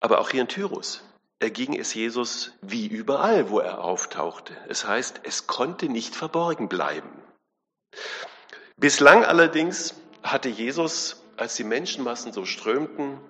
Aber 0.00 0.20
auch 0.20 0.30
hier 0.30 0.40
in 0.40 0.48
Tyrus 0.48 1.02
erging 1.38 1.78
es 1.78 1.92
Jesus 1.92 2.54
wie 2.62 2.86
überall, 2.86 3.50
wo 3.50 3.58
er 3.58 3.84
auftauchte. 3.84 4.56
Es 4.70 4.86
heißt, 4.86 5.20
es 5.24 5.46
konnte 5.46 5.90
nicht 5.90 6.16
verborgen 6.16 6.70
bleiben. 6.70 7.22
Bislang 8.78 9.22
allerdings 9.26 9.96
hatte 10.22 10.48
Jesus, 10.48 11.22
als 11.36 11.56
die 11.56 11.64
Menschenmassen 11.64 12.32
so 12.32 12.46
strömten, 12.46 13.20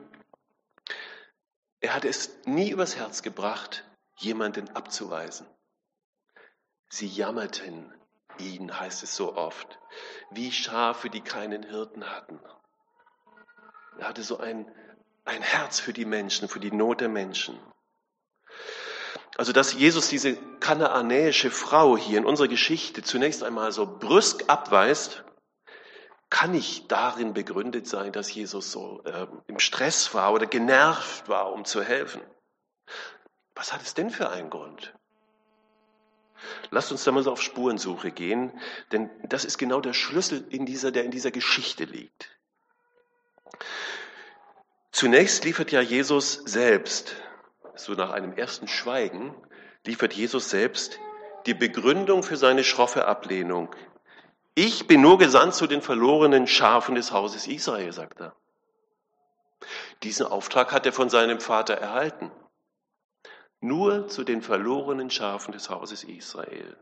er 1.81 1.95
hatte 1.95 2.07
es 2.07 2.31
nie 2.45 2.71
übers 2.71 2.95
Herz 2.95 3.23
gebracht, 3.23 3.85
jemanden 4.17 4.69
abzuweisen. 4.71 5.47
Sie 6.89 7.07
jammerten 7.07 7.93
ihn, 8.39 8.79
heißt 8.79 9.03
es 9.03 9.17
so 9.17 9.37
oft, 9.37 9.79
wie 10.31 10.53
Schafe, 10.53 11.11
die 11.11 11.21
keinen 11.21 11.63
Hirten 11.63 12.11
hatten. 12.11 12.41
Er 13.99 14.09
hatte 14.09 14.23
so 14.23 14.39
ein, 14.39 14.71
ein 15.25 15.43
Herz 15.43 15.81
für 15.81 15.93
die 15.93 16.05
Menschen, 16.05 16.49
für 16.49 16.61
die 16.61 16.73
Not 16.73 17.01
der 17.01 17.09
Menschen. 17.09 17.59
Also, 19.37 19.53
dass 19.53 19.73
Jesus 19.73 20.09
diese 20.09 20.37
kanaanäische 20.61 21.51
Frau 21.51 21.97
hier 21.97 22.19
in 22.19 22.25
unserer 22.25 22.49
Geschichte 22.49 23.03
zunächst 23.03 23.43
einmal 23.43 23.73
so 23.73 23.87
brüsk 23.87 24.45
abweist, 24.47 25.25
kann 26.31 26.53
nicht 26.53 26.91
darin 26.91 27.33
begründet 27.33 27.87
sein, 27.87 28.13
dass 28.13 28.33
Jesus 28.33 28.73
so 28.73 29.03
äh, 29.05 29.27
im 29.47 29.59
Stress 29.59 30.15
war 30.15 30.33
oder 30.33 30.47
genervt 30.47 31.29
war, 31.29 31.53
um 31.53 31.65
zu 31.65 31.83
helfen. 31.83 32.21
Was 33.55 33.73
hat 33.73 33.83
es 33.83 33.95
denn 33.95 34.11
für 34.11 34.31
einen 34.31 34.51
Grund? 34.51 34.95
Lasst 36.71 36.91
uns 36.93 37.05
da 37.05 37.13
mal 37.13 37.23
so 37.23 37.33
auf 37.33 37.43
Spurensuche 37.43 38.11
gehen, 38.11 38.53
denn 38.93 39.11
das 39.23 39.45
ist 39.45 39.59
genau 39.59 39.81
der 39.81 39.93
Schlüssel, 39.93 40.45
in 40.51 40.67
dieser, 40.67 40.91
der 40.91 41.05
in 41.05 41.11
dieser 41.11 41.31
Geschichte 41.31 41.85
liegt. 41.85 42.31
Zunächst 44.91 45.45
liefert 45.45 45.73
ja 45.73 45.81
Jesus 45.81 46.35
selbst 46.45 47.17
so 47.75 47.95
nach 47.95 48.11
einem 48.11 48.33
ersten 48.33 48.69
Schweigen, 48.69 49.35
liefert 49.85 50.13
Jesus 50.13 50.51
selbst 50.51 50.99
die 51.47 51.55
Begründung 51.55 52.23
für 52.23 52.37
seine 52.37 52.65
schroffe 52.65 53.07
Ablehnung. 53.07 53.75
Ich 54.55 54.87
bin 54.87 55.01
nur 55.01 55.19
gesandt 55.19 55.55
zu 55.55 55.67
den 55.67 55.83
verlorenen 55.83 56.47
Schafen 56.47 56.95
des 56.95 57.13
Hauses 57.13 57.47
Israel, 57.47 57.93
sagt 57.93 58.21
er. 58.21 58.35
Diesen 60.03 60.27
Auftrag 60.27 60.73
hat 60.73 60.87
er 60.87 60.93
von 60.93 61.11
seinem 61.11 61.41
Vater 61.41 61.75
erhalten. 61.75 62.31
Nur 63.65 64.09
zu 64.09 64.25
den 64.25 64.43
verlorenen 64.43 65.09
Schafen 65.09 65.53
des 65.53 65.71
Hauses 65.71 66.05
Israel. 66.05 66.77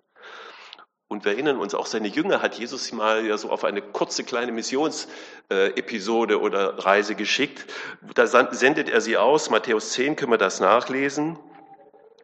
Und 1.06 1.24
wir 1.24 1.30
erinnern 1.30 1.58
uns, 1.58 1.76
auch 1.76 1.86
seine 1.86 2.08
Jünger 2.08 2.42
hat 2.42 2.56
Jesus 2.56 2.90
mal 2.90 3.24
ja 3.24 3.38
so 3.38 3.50
auf 3.50 3.62
eine 3.62 3.80
kurze 3.80 4.24
kleine 4.24 4.50
Missionsepisode 4.50 6.40
oder 6.40 6.84
Reise 6.84 7.14
geschickt. 7.14 7.72
Da 8.16 8.26
sendet 8.26 8.88
er 8.88 9.00
sie 9.00 9.16
aus. 9.16 9.48
Matthäus 9.48 9.92
10 9.92 10.16
können 10.16 10.32
wir 10.32 10.38
das 10.38 10.58
nachlesen. 10.58 11.38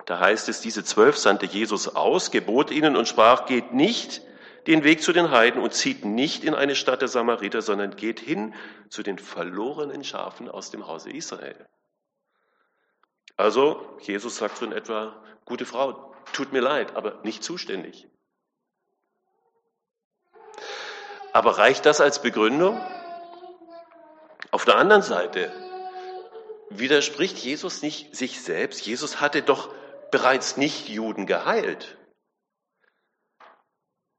Da 0.06 0.18
heißt 0.18 0.48
es, 0.48 0.60
diese 0.60 0.82
zwölf 0.82 1.16
sandte 1.16 1.46
Jesus 1.46 1.94
aus, 1.94 2.32
gebot 2.32 2.72
ihnen 2.72 2.96
und 2.96 3.06
sprach, 3.06 3.46
geht 3.46 3.72
nicht 3.74 4.22
den 4.66 4.82
Weg 4.82 5.02
zu 5.02 5.12
den 5.12 5.30
Heiden 5.30 5.62
und 5.62 5.72
zieht 5.72 6.04
nicht 6.04 6.42
in 6.42 6.56
eine 6.56 6.74
Stadt 6.74 7.00
der 7.00 7.06
Samariter, 7.06 7.62
sondern 7.62 7.94
geht 7.94 8.18
hin 8.18 8.54
zu 8.88 9.04
den 9.04 9.20
verlorenen 9.20 10.02
Schafen 10.02 10.48
aus 10.48 10.72
dem 10.72 10.88
Hause 10.88 11.10
Israel. 11.12 11.68
Also, 13.38 13.96
Jesus 14.00 14.36
sagt 14.36 14.58
so 14.58 14.66
in 14.66 14.72
etwa, 14.72 15.16
gute 15.44 15.64
Frau, 15.64 16.12
tut 16.32 16.52
mir 16.52 16.60
leid, 16.60 16.96
aber 16.96 17.20
nicht 17.22 17.44
zuständig. 17.44 18.08
Aber 21.32 21.56
reicht 21.56 21.86
das 21.86 22.00
als 22.00 22.20
Begründung? 22.20 22.80
Auf 24.50 24.64
der 24.64 24.76
anderen 24.76 25.02
Seite 25.02 25.52
widerspricht 26.68 27.38
Jesus 27.38 27.80
nicht 27.80 28.16
sich 28.16 28.42
selbst. 28.42 28.84
Jesus 28.84 29.20
hatte 29.20 29.42
doch 29.42 29.72
bereits 30.10 30.56
nicht 30.56 30.88
Juden 30.88 31.26
geheilt. 31.26 31.96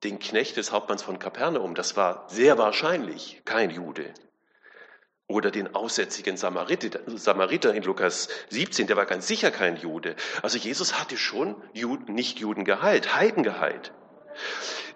Den 0.06 0.20
Knecht 0.20 0.56
des 0.56 0.72
Hauptmanns 0.72 1.04
von 1.04 1.20
Kapernaum, 1.20 1.76
das 1.76 1.98
war 1.98 2.30
sehr 2.30 2.58
wahrscheinlich 2.58 3.42
kein 3.44 3.70
Jude. 3.70 4.14
Oder 5.30 5.52
den 5.52 5.76
aussätzigen 5.76 6.38
Samariter 6.38 7.76
in 7.76 7.84
Lukas 7.84 8.30
17, 8.50 8.88
der 8.88 8.98
war 8.98 9.06
ganz 9.06 9.28
sicher 9.28 9.52
kein 9.52 9.78
Jude. 9.78 10.16
Also 10.42 10.58
Jesus 10.58 11.00
hatte 11.00 11.18
schon 11.18 11.56
Juden, 11.72 12.16
nicht 12.16 12.40
Juden 12.40 12.66
geheilt, 12.66 13.16
Heiden 13.16 13.44
geheilt. 13.44 13.94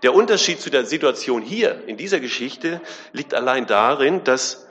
Der 0.01 0.15
Unterschied 0.15 0.59
zu 0.59 0.71
der 0.71 0.87
Situation 0.87 1.43
hier 1.43 1.87
in 1.87 1.97
dieser 1.97 2.19
Geschichte 2.19 2.81
liegt 3.11 3.35
allein 3.35 3.67
darin, 3.67 4.23
dass 4.23 4.67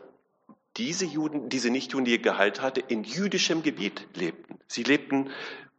diese 0.77 1.05
Juden, 1.05 1.49
diese 1.49 1.71
Nichtjuden, 1.71 2.07
die 2.07 2.15
er 2.15 2.19
geheilt 2.19 2.61
hatte, 2.61 2.81
in 2.81 3.05
jüdischem 3.05 3.63
Gebiet 3.63 4.09
lebten. 4.17 4.59
Sie 4.67 4.83
lebten 4.83 5.31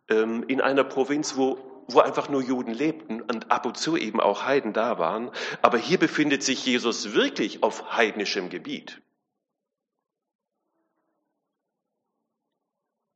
ähm, 0.08 0.46
in 0.48 0.62
einer 0.62 0.86
Provinz, 0.86 1.36
wo, 1.36 1.58
wo 1.90 2.00
einfach 2.00 2.30
nur 2.30 2.42
Juden 2.42 2.74
lebten 2.74 3.22
und 3.22 3.52
ab 3.52 3.66
und 3.66 3.78
zu 3.78 3.98
eben 3.98 4.22
auch 4.22 4.46
Heiden 4.46 4.72
da 4.72 4.98
waren. 4.98 5.30
Aber 5.62 5.78
hier 5.78 6.00
befindet 6.00 6.42
sich 6.42 6.66
Jesus 6.66 7.14
wirklich 7.14 7.64
auf 7.64 7.98
heidnischem 7.98 8.50
Gebiet. 8.50 9.02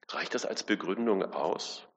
Reicht 0.10 0.34
das 0.34 0.46
als 0.46 0.64
Begründung 0.64 1.34
aus? 1.34 1.88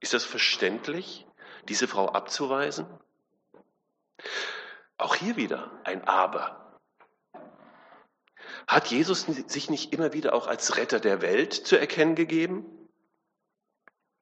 Ist 0.00 0.14
das 0.14 0.24
verständlich, 0.24 1.26
diese 1.68 1.88
Frau 1.88 2.08
abzuweisen? 2.08 2.86
Auch 4.96 5.14
hier 5.14 5.36
wieder 5.36 5.70
ein 5.84 6.04
Aber. 6.04 6.78
Hat 8.66 8.88
Jesus 8.88 9.22
sich 9.22 9.70
nicht 9.70 9.92
immer 9.92 10.12
wieder 10.12 10.34
auch 10.34 10.46
als 10.46 10.76
Retter 10.76 11.00
der 11.00 11.22
Welt 11.22 11.52
zu 11.52 11.78
erkennen 11.78 12.14
gegeben? 12.14 12.66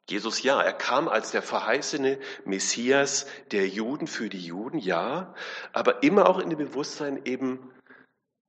Jesus 0.09 0.43
ja, 0.43 0.63
er 0.63 0.73
kam 0.73 1.09
als 1.09 1.33
der 1.33 1.43
verheißene 1.43 2.21
Messias 2.45 3.27
der 3.51 3.67
Juden 3.67 4.07
für 4.07 4.29
die 4.29 4.45
Juden, 4.45 4.79
ja, 4.79 5.35
aber 5.73 6.05
immer 6.05 6.29
auch 6.29 6.39
in 6.39 6.49
dem 6.49 6.59
Bewusstsein 6.59 7.25
eben 7.25 7.73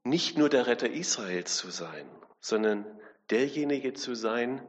nicht 0.04 0.38
nur 0.38 0.50
der 0.50 0.68
Retter 0.68 0.90
Israels 0.90 1.58
zu 1.58 1.72
sein, 1.72 2.08
sondern 2.40 2.86
derjenige 3.32 3.94
zu 3.94 4.14
sein, 4.14 4.68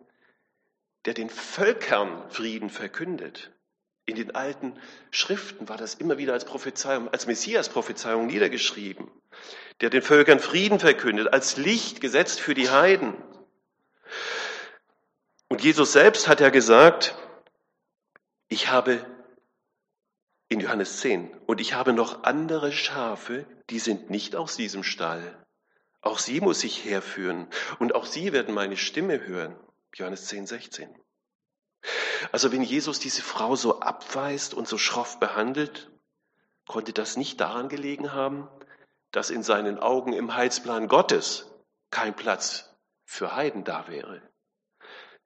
der 1.05 1.15
den 1.15 1.31
Völkern 1.31 2.31
Frieden 2.31 2.71
verkündet. 2.71 3.53
In 4.05 4.17
den 4.17 4.35
alten 4.35 4.73
Schriften 5.11 5.69
war 5.69 5.77
das 5.77 5.95
immer 5.95 6.17
wieder 6.17 6.33
als 6.33 6.45
Prophezeiung, 6.45 7.09
als 7.09 7.27
Messias-Prophezeiung 7.27 8.27
niedergeschrieben, 8.27 9.11
der 9.81 9.91
den 9.91 10.03
Völkern 10.03 10.41
Frieden 10.41 10.81
verkündet, 10.81 11.33
als 11.33 11.57
Licht 11.57 12.01
gesetzt 12.01 12.41
für 12.41 12.55
die 12.55 12.71
Heiden. 12.71 13.15
Und 15.49 15.63
Jesus 15.63 15.93
selbst 15.93 16.27
hat 16.27 16.41
ja 16.41 16.49
gesagt, 16.49 17.15
ich 18.49 18.71
habe 18.71 19.05
in 20.49 20.61
Johannes 20.61 21.01
10, 21.01 21.35
und 21.47 21.61
ich 21.61 21.75
habe 21.75 21.93
noch 21.93 22.25
andere 22.25 22.73
Schafe, 22.73 23.45
die 23.69 23.79
sind 23.79 24.09
nicht 24.09 24.35
aus 24.35 24.57
diesem 24.57 24.83
Stall. 24.83 25.37
Auch 26.01 26.19
sie 26.19 26.41
muss 26.41 26.65
ich 26.65 26.85
herführen 26.85 27.47
und 27.79 27.95
auch 27.95 28.07
sie 28.07 28.33
werden 28.33 28.55
meine 28.55 28.77
Stimme 28.77 29.27
hören. 29.27 29.57
Johannes 29.95 30.27
10, 30.27 30.47
16. 30.47 30.99
Also 32.33 32.53
wenn 32.53 32.63
Jesus 32.63 32.99
diese 32.99 33.23
Frau 33.23 33.57
so 33.57 33.81
abweist 33.81 34.55
und 34.55 34.69
so 34.69 34.79
schroff 34.79 35.21
behandelt, 35.21 35.91
konnte 36.67 36.93
das 36.93 37.17
nicht 37.17 37.41
daran 37.41 37.69
gelegen 37.69 38.13
haben, 38.13 38.49
dass 39.13 39.31
in 39.31 39.43
seinen 39.43 39.79
Augen 39.79 40.13
im 40.13 40.35
Heilsplan 40.35 40.89
Gottes 40.89 41.51
kein 41.91 42.15
Platz 42.15 42.75
für 43.05 43.35
Heiden 43.35 43.65
da 43.65 43.89
wäre. 43.89 44.23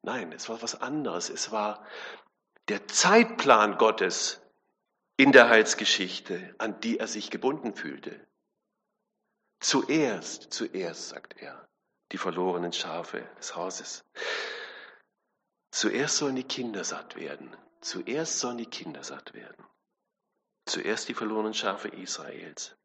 Nein, 0.02 0.32
es 0.32 0.48
war 0.48 0.62
was 0.62 0.80
anderes. 0.80 1.30
Es 1.30 1.50
war 1.50 1.84
der 2.68 2.86
Zeitplan 2.86 3.78
Gottes 3.78 4.40
in 5.16 5.32
der 5.32 5.48
Heilsgeschichte, 5.48 6.54
an 6.58 6.80
die 6.80 6.98
er 6.98 7.08
sich 7.08 7.30
gebunden 7.30 7.74
fühlte. 7.74 8.26
Zuerst, 9.60 10.52
zuerst, 10.52 11.08
sagt 11.08 11.36
er, 11.40 11.68
die 12.12 12.18
verlorenen 12.18 12.72
Schafe 12.72 13.26
des 13.38 13.56
Hauses. 13.56 14.04
Zuerst 15.70 16.18
sollen 16.18 16.36
die 16.36 16.44
Kinder 16.44 16.84
satt 16.84 17.16
werden. 17.16 17.56
Zuerst 17.80 18.38
sollen 18.38 18.58
die 18.58 18.66
Kinder 18.66 19.02
satt 19.02 19.34
werden. 19.34 19.64
Zuerst 20.66 21.08
die 21.08 21.14
verlorenen 21.14 21.54
Schafe 21.54 21.88
Israels. 21.88 22.76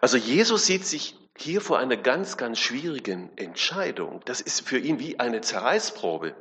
Also 0.00 0.16
Jesus 0.16 0.66
sieht 0.66 0.84
sich 0.84 1.16
hier 1.36 1.60
vor 1.60 1.78
einer 1.78 1.96
ganz, 1.96 2.36
ganz 2.36 2.58
schwierigen 2.58 3.36
Entscheidung. 3.36 4.20
Das 4.26 4.40
ist 4.40 4.68
für 4.68 4.78
ihn 4.78 4.98
wie 4.98 5.18
eine 5.18 5.40
Zerreißprobe, 5.40 6.36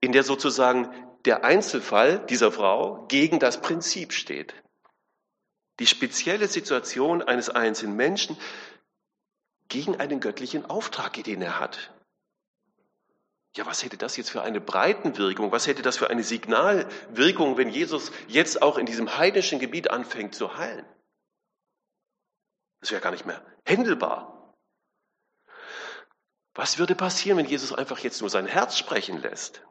in 0.00 0.12
der 0.12 0.22
sozusagen 0.22 0.92
der 1.24 1.44
Einzelfall 1.44 2.24
dieser 2.26 2.52
Frau 2.52 3.06
gegen 3.06 3.38
das 3.38 3.60
Prinzip 3.60 4.12
steht. 4.12 4.54
Die 5.78 5.86
spezielle 5.86 6.48
Situation 6.48 7.22
eines 7.22 7.48
einzelnen 7.48 7.96
Menschen 7.96 8.36
gegen 9.72 9.98
einen 9.98 10.20
göttlichen 10.20 10.66
Auftrag, 10.66 11.14
den 11.24 11.40
er 11.40 11.58
hat. 11.58 11.90
Ja, 13.56 13.64
was 13.64 13.82
hätte 13.82 13.96
das 13.96 14.18
jetzt 14.18 14.28
für 14.30 14.42
eine 14.42 14.60
Breitenwirkung? 14.60 15.50
Was 15.50 15.66
hätte 15.66 15.80
das 15.80 15.96
für 15.96 16.10
eine 16.10 16.22
Signalwirkung, 16.22 17.56
wenn 17.56 17.70
Jesus 17.70 18.12
jetzt 18.28 18.60
auch 18.60 18.76
in 18.76 18.84
diesem 18.84 19.16
heidnischen 19.16 19.58
Gebiet 19.60 19.90
anfängt 19.90 20.34
zu 20.34 20.58
heilen? 20.58 20.84
Das 22.80 22.90
wäre 22.90 23.00
gar 23.00 23.12
nicht 23.12 23.24
mehr 23.24 23.42
händelbar. 23.64 24.54
Was 26.54 26.78
würde 26.78 26.94
passieren, 26.94 27.38
wenn 27.38 27.46
Jesus 27.46 27.72
einfach 27.72 27.98
jetzt 28.00 28.20
nur 28.20 28.28
sein 28.28 28.46
Herz 28.46 28.76
sprechen 28.76 29.22
lässt? 29.22 29.64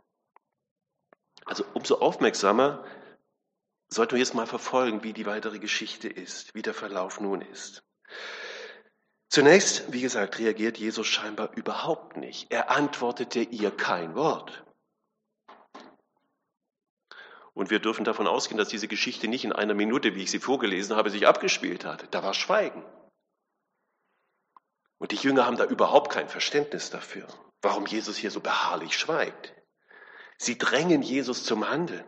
Also 1.46 1.64
umso 1.76 2.00
aufmerksamer 2.00 2.84
sollten 3.88 4.14
wir 4.14 4.20
jetzt 4.20 4.34
mal 4.34 4.48
verfolgen, 4.48 5.04
wie 5.04 5.14
die 5.14 5.28
weitere 5.28 5.60
Geschichte 5.60 6.08
ist, 6.08 6.56
wie 6.56 6.64
der 6.64 6.74
Verlauf 6.74 7.20
nun 7.20 7.42
ist. 7.42 7.84
Zunächst, 9.32 9.94
wie 9.94 10.02
gesagt, 10.02 10.40
reagiert 10.40 10.78
Jesus 10.78 11.08
scheinbar 11.08 11.56
überhaupt 11.56 12.18
nicht. 12.18 12.52
Er 12.52 12.70
antwortete 12.70 13.40
ihr 13.40 13.72
kein 13.72 14.14
Wort. 14.14 14.66
Und 17.54 17.70
wir 17.70 17.80
dürfen 17.80 18.04
davon 18.04 18.28
ausgehen, 18.28 18.58
dass 18.58 18.68
diese 18.68 18.90
Geschichte 18.90 19.30
nicht 19.30 19.46
in 19.46 19.54
einer 19.54 19.74
Minute, 19.74 20.16
wie 20.16 20.24
ich 20.24 20.32
sie 20.32 20.40
vorgelesen 20.40 20.98
habe, 20.98 21.10
sich 21.10 21.28
abgespielt 21.28 21.86
hat. 21.86 22.14
Da 22.14 22.24
war 22.24 22.34
Schweigen. 22.34 22.84
Und 24.98 25.12
die 25.12 25.16
Jünger 25.16 25.46
haben 25.46 25.56
da 25.56 25.64
überhaupt 25.64 26.12
kein 26.12 26.28
Verständnis 26.28 26.90
dafür, 26.90 27.26
warum 27.62 27.86
Jesus 27.86 28.18
hier 28.18 28.32
so 28.32 28.42
beharrlich 28.42 28.98
schweigt. 28.98 29.54
Sie 30.38 30.58
drängen 30.58 31.04
Jesus 31.04 31.46
zum 31.46 31.70
Handeln. 31.70 32.04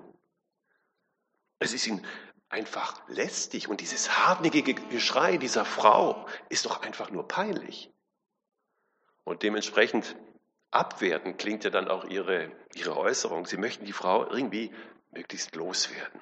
Es 1.60 1.72
ist 1.72 1.88
ihnen 1.88 2.06
einfach 2.54 3.02
lästig. 3.10 3.68
Und 3.68 3.82
dieses 3.82 4.18
hartnäckige 4.18 4.76
Geschrei 4.76 5.38
dieser 5.38 5.66
Frau 5.66 6.28
ist 6.50 6.66
doch 6.66 6.84
einfach 6.84 7.10
nur 7.10 7.28
peinlich. 7.28 7.92
Und 9.24 9.42
dementsprechend 9.42 10.16
abwerten 10.70 11.36
klingt 11.38 11.64
ja 11.64 11.72
dann 11.72 11.88
auch 11.88 12.06
ihre, 12.06 12.52
ihre 12.76 12.96
Äußerung. 12.96 13.48
Sie 13.48 13.58
möchten 13.58 13.86
die 13.86 13.94
Frau 13.94 14.30
irgendwie 14.30 14.72
möglichst 15.12 15.56
loswerden. 15.56 16.22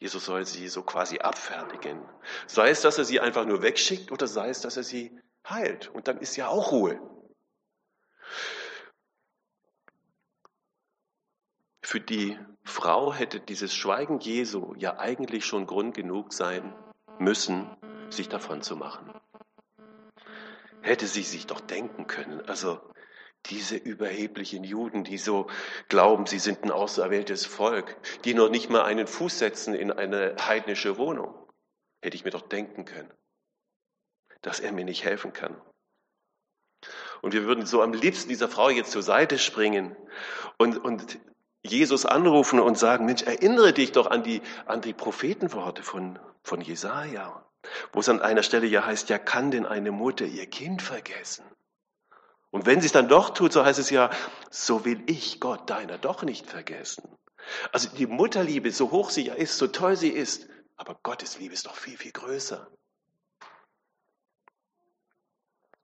Jesus 0.00 0.24
soll 0.24 0.44
sie 0.44 0.66
so 0.68 0.82
quasi 0.82 1.20
abfertigen. 1.20 2.04
Sei 2.48 2.70
es, 2.70 2.80
dass 2.80 2.98
er 2.98 3.04
sie 3.04 3.20
einfach 3.20 3.46
nur 3.46 3.62
wegschickt 3.62 4.10
oder 4.10 4.26
sei 4.26 4.48
es, 4.48 4.60
dass 4.60 4.76
er 4.76 4.82
sie 4.82 5.16
heilt. 5.48 5.88
Und 5.88 6.08
dann 6.08 6.18
ist 6.18 6.34
ja 6.36 6.48
auch 6.48 6.72
Ruhe. 6.72 7.00
Für 11.82 12.00
die 12.00 12.36
Frau 12.64 13.12
hätte 13.12 13.40
dieses 13.40 13.74
Schweigen 13.74 14.20
Jesu 14.20 14.74
ja 14.76 14.98
eigentlich 14.98 15.44
schon 15.44 15.66
Grund 15.66 15.94
genug 15.94 16.32
sein 16.32 16.74
müssen, 17.18 17.68
sich 18.10 18.28
davon 18.28 18.62
zu 18.62 18.76
machen. 18.76 19.12
Hätte 20.80 21.06
sie 21.06 21.22
sich 21.22 21.46
doch 21.46 21.60
denken 21.60 22.06
können, 22.06 22.40
also 22.48 22.80
diese 23.46 23.76
überheblichen 23.76 24.64
Juden, 24.64 25.04
die 25.04 25.18
so 25.18 25.48
glauben, 25.88 26.26
sie 26.26 26.38
sind 26.38 26.62
ein 26.62 26.70
auserwähltes 26.70 27.44
Volk, 27.44 27.96
die 28.24 28.34
noch 28.34 28.48
nicht 28.48 28.70
mal 28.70 28.82
einen 28.82 29.06
Fuß 29.06 29.38
setzen 29.38 29.74
in 29.74 29.90
eine 29.90 30.36
heidnische 30.38 30.96
Wohnung, 30.96 31.34
hätte 32.02 32.16
ich 32.16 32.24
mir 32.24 32.30
doch 32.30 32.48
denken 32.48 32.84
können, 32.84 33.12
dass 34.42 34.60
er 34.60 34.72
mir 34.72 34.84
nicht 34.84 35.04
helfen 35.04 35.32
kann. 35.32 35.60
Und 37.20 37.32
wir 37.32 37.44
würden 37.44 37.66
so 37.66 37.82
am 37.82 37.92
liebsten 37.92 38.28
dieser 38.28 38.48
Frau 38.48 38.68
jetzt 38.70 38.90
zur 38.90 39.02
Seite 39.02 39.38
springen 39.38 39.96
und, 40.58 40.78
und 40.78 41.20
Jesus 41.64 42.06
anrufen 42.06 42.58
und 42.58 42.76
sagen, 42.76 43.06
Mensch, 43.06 43.22
erinnere 43.22 43.72
dich 43.72 43.92
doch 43.92 44.10
an 44.10 44.22
die, 44.22 44.42
an 44.66 44.80
die 44.80 44.92
Prophetenworte 44.92 45.82
von, 45.82 46.18
von 46.42 46.60
Jesaja, 46.60 47.46
wo 47.92 48.00
es 48.00 48.08
an 48.08 48.20
einer 48.20 48.42
Stelle 48.42 48.66
ja 48.66 48.84
heißt, 48.84 49.08
ja 49.08 49.18
kann 49.18 49.50
denn 49.50 49.66
eine 49.66 49.92
Mutter 49.92 50.24
ihr 50.24 50.46
Kind 50.46 50.82
vergessen? 50.82 51.44
Und 52.50 52.66
wenn 52.66 52.80
sie 52.80 52.86
es 52.86 52.92
dann 52.92 53.08
doch 53.08 53.30
tut, 53.30 53.52
so 53.52 53.64
heißt 53.64 53.78
es 53.78 53.90
ja, 53.90 54.10
so 54.50 54.84
will 54.84 55.02
ich 55.06 55.40
Gott 55.40 55.70
deiner 55.70 55.98
doch 55.98 56.22
nicht 56.22 56.50
vergessen. 56.50 57.16
Also 57.72 57.88
die 57.88 58.06
Mutterliebe, 58.06 58.70
so 58.72 58.90
hoch 58.90 59.10
sie 59.10 59.26
ja 59.26 59.34
ist, 59.34 59.56
so 59.56 59.68
toll 59.68 59.96
sie 59.96 60.10
ist, 60.10 60.48
aber 60.76 60.98
Gottes 61.02 61.38
Liebe 61.38 61.54
ist 61.54 61.66
doch 61.66 61.76
viel, 61.76 61.96
viel 61.96 62.12
größer. 62.12 62.68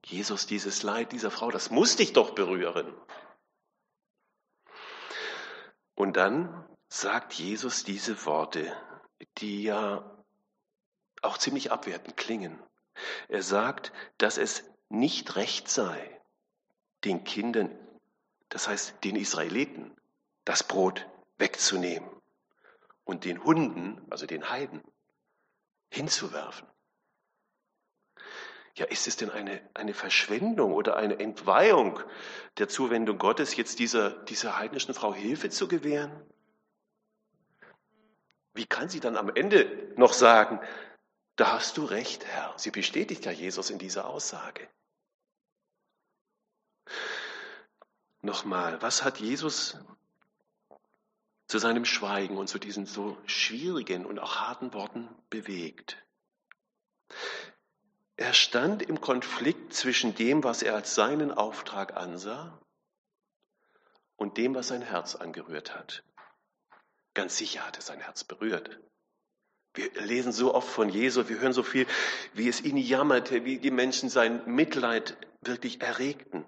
Jesus, 0.04 0.46
dieses 0.46 0.82
Leid 0.82 1.12
dieser 1.12 1.30
Frau, 1.30 1.50
das 1.50 1.70
muss 1.70 1.96
dich 1.96 2.12
doch 2.12 2.30
berühren. 2.30 2.94
Und 5.98 6.16
dann 6.16 6.64
sagt 6.88 7.32
Jesus 7.32 7.82
diese 7.82 8.24
Worte, 8.24 8.72
die 9.38 9.64
ja 9.64 10.08
auch 11.22 11.38
ziemlich 11.38 11.72
abwertend 11.72 12.16
klingen. 12.16 12.56
Er 13.26 13.42
sagt, 13.42 13.92
dass 14.16 14.38
es 14.38 14.62
nicht 14.88 15.34
recht 15.34 15.68
sei, 15.68 16.20
den 17.02 17.24
Kindern, 17.24 17.76
das 18.48 18.68
heißt 18.68 19.02
den 19.02 19.16
Israeliten, 19.16 19.92
das 20.44 20.62
Brot 20.62 21.04
wegzunehmen 21.37 22.08
und 23.02 23.24
den 23.24 23.42
Hunden, 23.42 24.00
also 24.08 24.24
den 24.24 24.50
Heiden, 24.50 24.84
hinzuwerfen. 25.90 26.68
Ja, 28.78 28.86
ist 28.86 29.08
es 29.08 29.16
denn 29.16 29.30
eine, 29.30 29.60
eine 29.74 29.92
Verschwendung 29.92 30.72
oder 30.72 30.96
eine 30.96 31.18
Entweihung 31.18 31.98
der 32.58 32.68
Zuwendung 32.68 33.18
Gottes, 33.18 33.56
jetzt 33.56 33.80
dieser, 33.80 34.10
dieser 34.10 34.56
heidnischen 34.56 34.94
Frau 34.94 35.12
Hilfe 35.12 35.50
zu 35.50 35.66
gewähren? 35.66 36.12
Wie 38.54 38.66
kann 38.66 38.88
sie 38.88 39.00
dann 39.00 39.16
am 39.16 39.34
Ende 39.34 39.92
noch 39.96 40.12
sagen, 40.12 40.60
da 41.34 41.54
hast 41.54 41.76
du 41.76 41.84
recht, 41.84 42.24
Herr. 42.24 42.54
Sie 42.56 42.70
bestätigt 42.70 43.24
ja 43.24 43.32
Jesus 43.32 43.70
in 43.70 43.80
dieser 43.80 44.06
Aussage. 44.06 44.68
Nochmal, 48.22 48.80
was 48.80 49.02
hat 49.02 49.18
Jesus 49.18 49.76
zu 51.48 51.58
seinem 51.58 51.84
Schweigen 51.84 52.36
und 52.36 52.46
zu 52.46 52.60
diesen 52.60 52.86
so 52.86 53.18
schwierigen 53.26 54.06
und 54.06 54.20
auch 54.20 54.36
harten 54.36 54.72
Worten 54.72 55.08
bewegt? 55.30 55.96
Er 58.18 58.35
stand 58.35 58.83
im 58.83 59.00
Konflikt 59.00 59.72
zwischen 59.72 60.12
dem, 60.16 60.42
was 60.42 60.62
er 60.62 60.74
als 60.74 60.96
seinen 60.96 61.31
Auftrag 61.31 61.96
ansah 61.96 62.61
und 64.16 64.38
dem, 64.38 64.57
was 64.57 64.66
sein 64.68 64.83
Herz 64.83 65.14
angerührt 65.14 65.76
hat. 65.76 66.02
Ganz 67.14 67.37
sicher 67.37 67.64
hat 67.64 67.76
er 67.76 67.83
sein 67.83 68.00
Herz 68.00 68.24
berührt. 68.24 68.81
Wir 69.72 69.88
lesen 70.02 70.33
so 70.33 70.52
oft 70.52 70.68
von 70.68 70.88
Jesu, 70.88 71.28
wir 71.28 71.38
hören 71.38 71.52
so 71.52 71.62
viel, 71.62 71.87
wie 72.35 72.48
es 72.48 72.61
ihn 72.61 72.76
jammerte, 72.76 73.44
wie 73.44 73.61
die 73.61 73.70
Menschen 73.70 74.09
sein 74.09 74.44
Mitleid 74.52 75.16
wirklich 75.42 75.81
erregten. 75.81 76.44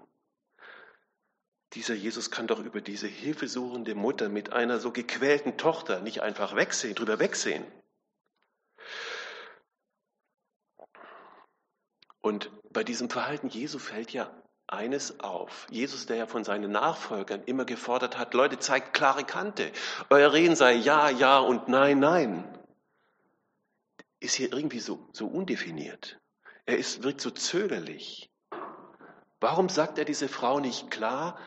Dieser 1.71 1.93
Jesus 1.93 2.31
kann 2.31 2.47
doch 2.47 2.59
über 2.59 2.81
diese 2.81 3.07
hilfesuchende 3.07 3.95
Mutter 3.95 4.27
mit 4.27 4.51
einer 4.51 4.81
so 4.81 4.91
gequälten 4.91 5.57
Tochter 5.57 6.01
nicht 6.01 6.21
einfach 6.21 6.53
wegsehen, 6.53 6.95
drüber 6.95 7.19
wegsehen. 7.19 7.63
Und 12.31 12.49
bei 12.71 12.85
diesem 12.85 13.09
Verhalten 13.09 13.49
Jesu 13.49 13.77
fällt 13.77 14.13
ja 14.13 14.33
eines 14.65 15.19
auf. 15.19 15.67
Jesus, 15.69 16.05
der 16.05 16.15
ja 16.15 16.25
von 16.27 16.45
seinen 16.45 16.71
Nachfolgern 16.71 17.43
immer 17.43 17.65
gefordert 17.65 18.17
hat, 18.17 18.33
Leute, 18.33 18.57
zeigt 18.57 18.93
klare 18.93 19.25
Kante. 19.25 19.69
Euer 20.09 20.31
Reden 20.31 20.55
sei 20.55 20.71
ja, 20.75 21.09
ja 21.09 21.39
und 21.39 21.67
nein, 21.67 21.99
nein. 21.99 22.57
Ist 24.21 24.35
hier 24.35 24.53
irgendwie 24.53 24.79
so, 24.79 25.09
so 25.11 25.27
undefiniert. 25.27 26.21
Er 26.65 26.77
ist, 26.77 27.03
wirkt 27.03 27.19
so 27.19 27.31
zögerlich. 27.31 28.31
Warum 29.41 29.67
sagt 29.67 29.97
er 29.97 30.05
diese 30.05 30.29
Frau 30.29 30.61
nicht 30.61 30.89
klar, 30.89 31.37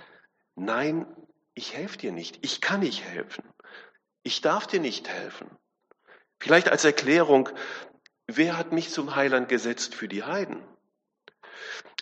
nein, 0.54 1.06
ich 1.54 1.74
helfe 1.74 1.96
dir 1.96 2.12
nicht, 2.12 2.44
ich 2.44 2.60
kann 2.60 2.80
nicht 2.80 3.02
helfen, 3.02 3.44
ich 4.22 4.42
darf 4.42 4.66
dir 4.66 4.80
nicht 4.80 5.08
helfen. 5.08 5.48
Vielleicht 6.40 6.68
als 6.68 6.84
Erklärung, 6.84 7.48
wer 8.26 8.58
hat 8.58 8.72
mich 8.72 8.90
zum 8.90 9.16
Heiland 9.16 9.48
gesetzt 9.48 9.94
für 9.94 10.08
die 10.08 10.24
Heiden? 10.24 10.62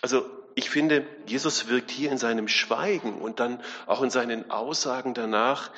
Also 0.02 0.28
ich 0.54 0.68
finde, 0.68 1.06
Jesus 1.26 1.68
wirkt 1.68 1.90
hier 1.90 2.10
in 2.10 2.18
seinem 2.18 2.48
Schweigen 2.48 3.20
und 3.20 3.40
dann 3.40 3.62
auch 3.86 4.02
in 4.02 4.10
seinen 4.10 4.50
Aussagen 4.50 5.14
danach 5.14 5.70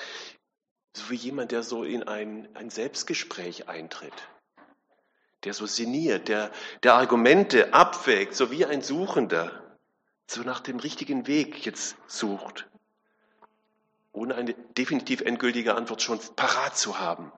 so 0.96 1.10
wie 1.10 1.16
jemand, 1.16 1.52
der 1.52 1.62
so 1.62 1.84
in 1.84 2.04
ein, 2.04 2.48
ein 2.54 2.70
Selbstgespräch 2.70 3.68
eintritt, 3.68 4.12
der 5.44 5.52
so 5.52 5.66
sinniert, 5.66 6.28
der, 6.28 6.50
der 6.82 6.94
Argumente 6.94 7.74
abwägt, 7.74 8.34
so 8.34 8.50
wie 8.50 8.64
ein 8.64 8.80
Suchender, 8.80 9.76
so 10.28 10.42
nach 10.42 10.60
dem 10.60 10.78
richtigen 10.78 11.26
Weg 11.26 11.66
jetzt 11.66 11.96
sucht, 12.06 12.66
ohne 14.12 14.36
eine 14.36 14.54
definitiv 14.54 15.20
endgültige 15.20 15.74
Antwort 15.74 16.00
schon 16.00 16.20
parat 16.36 16.76
zu 16.76 16.98
haben. 16.98 17.32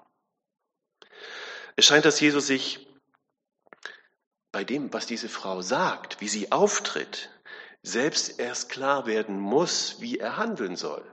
Es 1.77 1.87
scheint, 1.87 2.05
dass 2.05 2.20
Jesus 2.20 2.46
sich 2.46 2.87
bei 4.57 4.64
dem, 4.64 4.90
was 4.95 5.05
diese 5.05 5.29
Frau 5.29 5.61
sagt, 5.61 6.23
wie 6.23 6.29
sie 6.29 6.51
auftritt, 6.51 7.29
selbst 7.83 8.40
erst 8.40 8.71
klar 8.71 9.05
werden 9.05 9.38
muss, 9.38 10.01
wie 10.01 10.19
er 10.19 10.38
handeln 10.38 10.77
soll. 10.77 11.05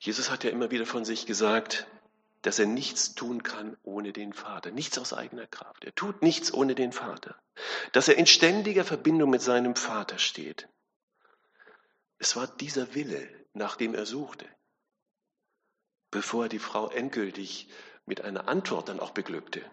Jesus 0.00 0.28
hat 0.28 0.42
ja 0.42 0.50
immer 0.50 0.72
wieder 0.72 0.86
von 0.86 1.04
sich 1.04 1.24
gesagt, 1.24 1.86
dass 2.40 2.58
er 2.58 2.66
nichts 2.66 3.14
tun 3.14 3.44
kann 3.44 3.76
ohne 3.84 4.12
den 4.12 4.32
Vater, 4.32 4.72
nichts 4.72 4.98
aus 4.98 5.12
eigener 5.12 5.46
Kraft. 5.46 5.84
Er 5.84 5.94
tut 5.94 6.20
nichts 6.20 6.52
ohne 6.52 6.74
den 6.74 6.90
Vater, 6.90 7.40
dass 7.92 8.08
er 8.08 8.18
in 8.18 8.26
ständiger 8.26 8.82
Verbindung 8.82 9.30
mit 9.30 9.40
seinem 9.40 9.76
Vater 9.76 10.18
steht. 10.18 10.68
Es 12.18 12.34
war 12.34 12.48
dieser 12.48 12.96
Wille, 12.96 13.28
nach 13.52 13.76
dem 13.76 13.94
er 13.94 14.04
suchte, 14.04 14.48
bevor 16.10 16.46
er 16.46 16.48
die 16.48 16.58
Frau 16.58 16.90
endgültig 16.90 17.68
mit 18.04 18.22
einer 18.22 18.48
Antwort 18.48 18.88
dann 18.88 18.98
auch 18.98 19.12
beglückte. 19.12 19.64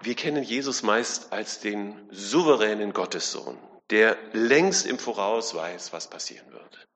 Wir 0.00 0.14
kennen 0.14 0.42
Jesus 0.42 0.82
meist 0.82 1.32
als 1.32 1.60
den 1.60 2.08
souveränen 2.10 2.92
Gottessohn, 2.92 3.58
der 3.90 4.16
längst 4.32 4.86
im 4.86 4.98
Voraus 4.98 5.54
weiß, 5.54 5.92
was 5.92 6.08
passieren 6.08 6.52
wird 6.52 6.88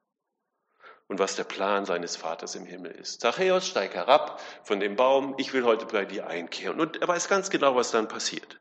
und 1.09 1.19
was 1.19 1.37
der 1.37 1.45
Plan 1.45 1.85
seines 1.85 2.17
Vaters 2.17 2.55
im 2.55 2.65
Himmel 2.65 2.93
ist. 2.93 3.21
Zachäus, 3.21 3.67
steig 3.67 3.95
herab 3.95 4.41
von 4.63 4.81
dem 4.81 4.97
Baum, 4.97 5.35
ich 5.37 5.53
will 5.53 5.65
heute 5.65 5.85
bei 5.87 6.05
dir 6.05 6.27
einkehren. 6.27 6.81
Und 6.81 7.03
er 7.03 7.09
weiß 7.09 7.29
ganz 7.29 7.51
genau, 7.51 7.77
was 7.77 7.91
dann 7.91 8.09
passiert. 8.09 8.61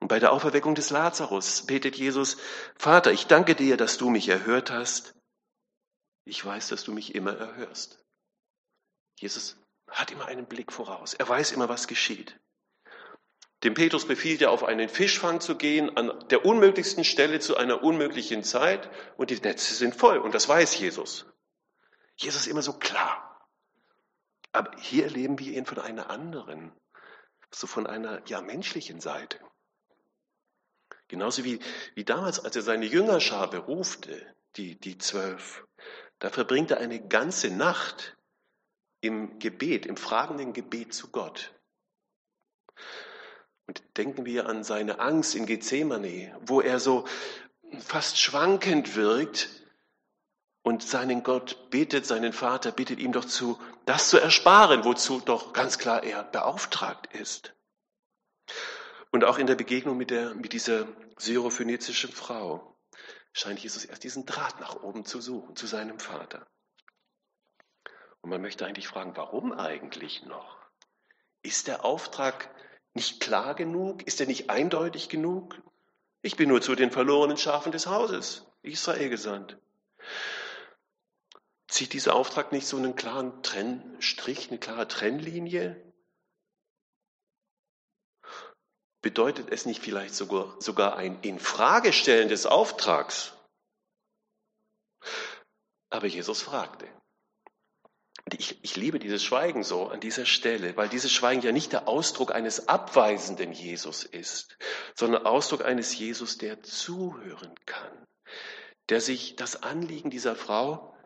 Und 0.00 0.08
bei 0.08 0.18
der 0.18 0.32
Auferweckung 0.32 0.74
des 0.74 0.90
Lazarus 0.90 1.66
betet 1.66 1.96
Jesus, 1.96 2.38
Vater, 2.76 3.12
ich 3.12 3.26
danke 3.26 3.54
dir, 3.54 3.76
dass 3.76 3.98
du 3.98 4.10
mich 4.10 4.28
erhört 4.28 4.70
hast. 4.70 5.14
Ich 6.24 6.44
weiß, 6.44 6.68
dass 6.68 6.84
du 6.84 6.92
mich 6.92 7.14
immer 7.14 7.36
erhörst. 7.36 8.02
Jesus 9.18 9.61
hat 9.92 10.10
immer 10.10 10.26
einen 10.26 10.46
Blick 10.46 10.72
voraus. 10.72 11.14
Er 11.14 11.28
weiß 11.28 11.52
immer, 11.52 11.68
was 11.68 11.86
geschieht. 11.86 12.38
Dem 13.62 13.74
Petrus 13.74 14.06
befiehlt 14.06 14.42
er, 14.42 14.50
auf 14.50 14.64
einen 14.64 14.88
Fischfang 14.88 15.40
zu 15.40 15.56
gehen, 15.56 15.96
an 15.96 16.26
der 16.30 16.44
unmöglichsten 16.44 17.04
Stelle 17.04 17.38
zu 17.38 17.56
einer 17.56 17.82
unmöglichen 17.82 18.42
Zeit, 18.42 18.90
und 19.16 19.30
die 19.30 19.40
Netze 19.40 19.74
sind 19.74 19.94
voll, 19.94 20.18
und 20.18 20.34
das 20.34 20.48
weiß 20.48 20.78
Jesus. 20.78 21.26
Jesus 22.16 22.42
ist 22.42 22.46
immer 22.48 22.62
so 22.62 22.72
klar. 22.72 23.48
Aber 24.50 24.76
hier 24.78 25.04
erleben 25.04 25.38
wir 25.38 25.52
ihn 25.52 25.64
von 25.64 25.78
einer 25.78 26.10
anderen, 26.10 26.72
so 27.50 27.66
von 27.66 27.86
einer 27.86 28.20
ja 28.26 28.40
menschlichen 28.40 29.00
Seite. 29.00 29.38
Genauso 31.08 31.44
wie, 31.44 31.60
wie 31.94 32.04
damals, 32.04 32.40
als 32.40 32.56
er 32.56 32.62
seine 32.62 32.86
Jüngerschar 32.86 33.48
berufte, 33.48 34.34
die, 34.56 34.78
die 34.78 34.98
zwölf. 34.98 35.64
Da 36.18 36.30
verbringt 36.30 36.70
er 36.70 36.78
eine 36.78 37.06
ganze 37.06 37.50
Nacht 37.50 38.16
im 39.02 39.38
Gebet, 39.38 39.84
im 39.84 39.98
fragenden 39.98 40.54
Gebet 40.54 40.94
zu 40.94 41.08
Gott. 41.08 41.52
Und 43.66 43.82
denken 43.96 44.24
wir 44.24 44.48
an 44.48 44.64
seine 44.64 45.00
Angst 45.00 45.34
in 45.34 45.44
Gethsemane, 45.44 46.34
wo 46.40 46.60
er 46.60 46.80
so 46.80 47.06
fast 47.80 48.18
schwankend 48.18 48.94
wirkt 48.94 49.50
und 50.62 50.82
seinen 50.82 51.22
Gott 51.22 51.70
bittet, 51.70 52.06
seinen 52.06 52.32
Vater 52.32 52.70
bittet 52.70 53.00
ihm 53.00 53.12
doch 53.12 53.24
zu, 53.24 53.58
das 53.86 54.08
zu 54.08 54.18
ersparen, 54.18 54.84
wozu 54.84 55.20
doch 55.20 55.52
ganz 55.52 55.78
klar 55.78 56.04
er 56.04 56.22
beauftragt 56.22 57.12
ist. 57.14 57.54
Und 59.10 59.24
auch 59.24 59.38
in 59.38 59.46
der 59.46 59.56
Begegnung 59.56 59.96
mit, 59.96 60.10
der, 60.10 60.34
mit 60.34 60.52
dieser 60.52 60.86
syrophönizischen 61.18 62.12
Frau 62.12 62.76
scheint 63.32 63.58
Jesus 63.58 63.84
erst 63.84 64.04
diesen 64.04 64.26
Draht 64.26 64.60
nach 64.60 64.82
oben 64.82 65.04
zu 65.04 65.20
suchen, 65.20 65.56
zu 65.56 65.66
seinem 65.66 65.98
Vater. 65.98 66.46
Und 68.22 68.30
man 68.30 68.40
möchte 68.40 68.64
eigentlich 68.64 68.88
fragen, 68.88 69.16
warum 69.16 69.52
eigentlich 69.52 70.22
noch? 70.22 70.58
Ist 71.42 71.66
der 71.66 71.84
Auftrag 71.84 72.48
nicht 72.94 73.20
klar 73.20 73.54
genug? 73.54 74.02
Ist 74.04 74.20
er 74.20 74.26
nicht 74.26 74.48
eindeutig 74.48 75.08
genug? 75.08 75.60
Ich 76.22 76.36
bin 76.36 76.48
nur 76.48 76.62
zu 76.62 76.76
den 76.76 76.92
verlorenen 76.92 77.36
Schafen 77.36 77.72
des 77.72 77.88
Hauses 77.88 78.46
Israel 78.62 79.10
gesandt. 79.10 79.58
Zieht 81.66 81.94
dieser 81.94 82.14
Auftrag 82.14 82.52
nicht 82.52 82.66
so 82.66 82.76
einen 82.76 82.94
klaren 82.94 83.42
Trennstrich, 83.42 84.50
eine 84.50 84.58
klare 84.58 84.86
Trennlinie? 84.86 85.82
Bedeutet 89.00 89.50
es 89.50 89.66
nicht 89.66 89.82
vielleicht 89.82 90.14
sogar, 90.14 90.54
sogar 90.60 90.96
ein 90.96 91.20
Infragestellen 91.22 92.28
des 92.28 92.46
Auftrags? 92.46 93.32
Aber 95.90 96.06
Jesus 96.06 96.40
fragte. 96.40 96.86
Ich, 98.30 98.62
ich 98.62 98.76
liebe 98.76 98.98
dieses 98.98 99.22
Schweigen 99.22 99.64
so 99.64 99.88
an 99.88 100.00
dieser 100.00 100.26
Stelle, 100.26 100.76
weil 100.76 100.88
dieses 100.88 101.12
Schweigen 101.12 101.42
ja 101.42 101.52
nicht 101.52 101.72
der 101.72 101.88
Ausdruck 101.88 102.32
eines 102.32 102.68
abweisenden 102.68 103.52
Jesus 103.52 104.04
ist, 104.04 104.56
sondern 104.94 105.26
Ausdruck 105.26 105.64
eines 105.64 105.96
Jesus, 105.96 106.38
der 106.38 106.62
zuhören 106.62 107.54
kann, 107.66 108.06
der 108.88 109.00
sich 109.00 109.36
das 109.36 109.62
Anliegen 109.62 110.10
dieser 110.10 110.36
Frau 110.36 110.96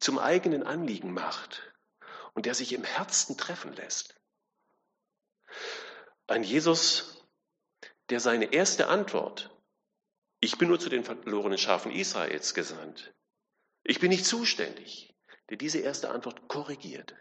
zum 0.00 0.18
eigenen 0.18 0.64
Anliegen 0.64 1.12
macht 1.12 1.72
und 2.34 2.44
der 2.44 2.54
sich 2.54 2.72
im 2.72 2.84
Herzen 2.84 3.38
treffen 3.38 3.72
lässt. 3.74 4.16
Ein 6.26 6.42
Jesus, 6.42 7.24
der 8.10 8.18
seine 8.18 8.52
erste 8.52 8.88
Antwort, 8.88 9.50
ich 10.40 10.58
bin 10.58 10.68
nur 10.68 10.80
zu 10.80 10.88
den 10.88 11.04
verlorenen 11.04 11.58
Schafen 11.58 11.92
Israels 11.92 12.52
gesandt, 12.52 13.14
ich 13.84 14.00
bin 14.00 14.10
nicht 14.10 14.26
zuständig, 14.26 15.13
der 15.50 15.56
diese 15.56 15.78
erste 15.78 16.10
Antwort 16.10 16.48
korrigiert 16.48 17.14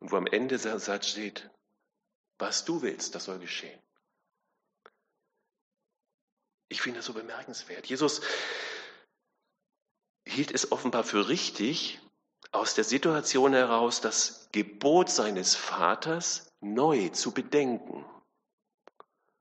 und 0.00 0.10
wo 0.12 0.16
am 0.16 0.26
Ende 0.26 0.58
der 0.58 0.78
Satz 0.78 1.08
steht, 1.08 1.50
was 2.38 2.64
du 2.64 2.82
willst, 2.82 3.14
das 3.14 3.24
soll 3.24 3.38
geschehen. 3.38 3.80
Ich 6.68 6.82
finde 6.82 6.98
das 6.98 7.06
so 7.06 7.12
bemerkenswert. 7.12 7.86
Jesus 7.86 8.22
hielt 10.24 10.52
es 10.52 10.72
offenbar 10.72 11.04
für 11.04 11.28
richtig, 11.28 12.00
aus 12.52 12.74
der 12.74 12.84
Situation 12.84 13.52
heraus 13.52 14.00
das 14.00 14.48
Gebot 14.52 15.10
seines 15.10 15.54
Vaters 15.54 16.48
neu 16.60 17.08
zu 17.10 17.32
bedenken 17.32 18.04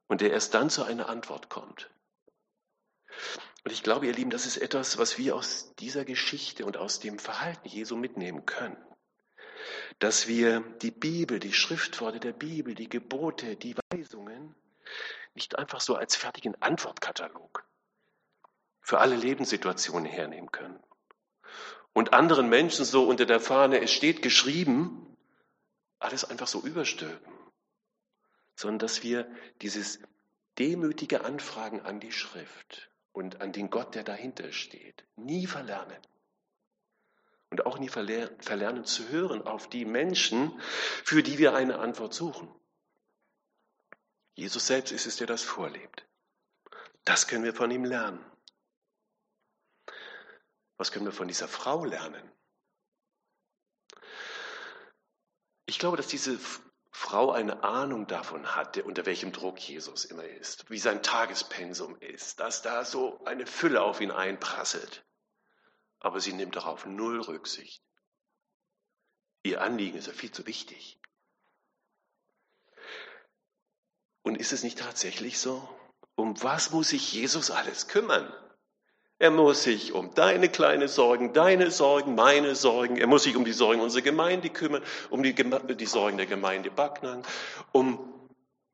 und 0.08 0.22
er 0.22 0.32
erst 0.32 0.54
dann 0.54 0.70
zu 0.70 0.84
einer 0.84 1.10
Antwort 1.10 1.50
kommt. 1.50 1.90
Und 3.70 3.74
ich 3.74 3.84
glaube, 3.84 4.08
ihr 4.08 4.14
Lieben, 4.14 4.32
das 4.32 4.48
ist 4.48 4.58
etwas, 4.58 4.98
was 4.98 5.20
wir 5.20 5.36
aus 5.36 5.76
dieser 5.76 6.04
Geschichte 6.04 6.66
und 6.66 6.76
aus 6.76 7.00
dem 7.00 7.20
Verhalten 7.20 7.68
Jesu 7.68 7.96
mitnehmen 7.96 8.48
können. 8.48 8.76
Dass 10.00 10.28
wir 10.28 10.62
die 10.82 10.90
Bibel, 10.90 11.38
die 11.38 11.54
Schriftworte 11.54 12.20
der 12.20 12.34
Bibel, 12.34 12.74
die 12.74 12.90
Gebote, 12.90 13.56
die 13.58 13.76
Weisungen 13.92 14.56
nicht 15.36 15.60
einfach 15.60 15.82
so 15.82 15.94
als 15.94 16.16
fertigen 16.16 16.60
Antwortkatalog 16.60 17.64
für 18.82 18.98
alle 18.98 19.16
Lebenssituationen 19.16 20.06
hernehmen 20.06 20.52
können. 20.52 20.82
Und 21.94 22.12
anderen 22.12 22.50
Menschen 22.50 22.86
so 22.86 23.08
unter 23.08 23.28
der 23.28 23.40
Fahne, 23.40 23.82
es 23.82 23.94
steht 23.94 24.24
geschrieben, 24.24 25.16
alles 26.00 26.26
einfach 26.26 26.48
so 26.48 26.60
überstülpen, 26.62 27.34
sondern 28.56 28.80
dass 28.80 29.04
wir 29.04 29.30
dieses 29.62 30.00
demütige 30.58 31.24
Anfragen 31.24 31.82
an 31.82 32.00
die 32.00 32.12
Schrift 32.12 32.89
und 33.12 33.42
an 33.42 33.52
den 33.52 33.70
Gott, 33.70 33.96
der 33.96 34.04
dahinter 34.04 34.52
steht. 34.52 35.06
Nie 35.16 35.48
verlernen. 35.48 35.98
Und 37.50 37.66
auch 37.66 37.80
nie 37.80 37.90
verlernen 37.90 38.86
zu 38.86 39.10
hören 39.10 39.42
auf 39.42 39.68
die 39.68 39.86
Menschen, 39.86 40.60
für 41.04 41.24
die 41.24 41.38
wir 41.40 41.56
eine 41.56 41.80
Antwort 41.80 42.14
suchen. 42.14 42.54
Jesus 44.36 44.68
selbst 44.68 44.92
ist 44.92 45.08
es, 45.08 45.18
der 45.18 45.28
das 45.28 45.44
vorlebt. 45.44 46.06
Das 47.04 47.28
können 47.28 47.44
wir 47.44 47.54
von 47.54 47.72
ihm 47.72 47.86
lernen. 47.86 48.24
Was 50.78 50.92
können 50.92 51.06
wir 51.06 51.12
von 51.12 51.28
dieser 51.28 51.48
Frau 51.48 51.84
lernen? 51.84 52.32
Ich 55.66 55.78
glaube, 55.78 55.98
dass 55.98 56.08
diese 56.08 56.40
Frau 56.92 57.32
eine 57.32 57.64
Ahnung 57.64 58.08
davon 58.08 58.56
hatte, 58.56 58.84
unter 58.84 59.06
welchem 59.06 59.32
Druck 59.32 59.60
Jesus 59.60 60.06
immer 60.06 60.24
ist, 60.24 60.70
wie 60.70 60.80
sein 60.80 61.04
Tagespensum 61.04 61.98
ist, 62.00 62.40
dass 62.40 62.62
da 62.62 62.84
so 62.84 63.24
eine 63.26 63.46
Fülle 63.46 63.82
auf 63.82 64.02
ihn 64.02 64.12
einprasselt. 64.12 65.06
Aber 66.00 66.20
sie 66.20 66.34
nimmt 66.34 66.56
darauf 66.56 66.86
null 66.86 67.22
Rücksicht. 67.22 67.84
Ihr 69.44 69.62
Anliegen 69.62 69.98
ist 69.98 70.08
ja 70.08 70.14
viel 70.14 70.32
zu 70.32 70.46
wichtig. 70.48 71.00
Und 74.22 74.36
ist 74.36 74.52
es 74.52 74.64
nicht 74.64 74.80
tatsächlich 74.80 75.40
so? 75.40 75.68
Um 76.16 76.42
was 76.44 76.72
muss 76.72 76.90
sich 76.90 77.14
Jesus 77.14 77.52
alles 77.52 77.88
kümmern? 77.88 78.34
Er 79.22 79.32
muss 79.32 79.64
sich 79.64 79.92
um 79.92 80.14
deine 80.16 80.48
kleine 80.48 80.88
Sorgen, 80.88 81.34
deine 81.34 81.72
Sorgen, 81.72 82.16
meine 82.16 82.56
Sorgen. 82.56 82.98
Er 82.98 83.08
muss 83.08 83.24
sich 83.24 83.36
um 83.36 83.44
die 83.44 83.52
Sorgen 83.52 83.82
unserer 83.82 84.02
Gemeinde 84.02 84.50
kümmern, 84.50 84.82
um 85.10 85.22
die, 85.24 85.36
die 85.36 85.86
Sorgen 85.86 86.16
der 86.16 86.26
Gemeinde 86.26 86.72
Backnang, 86.72 87.24
um 87.74 88.00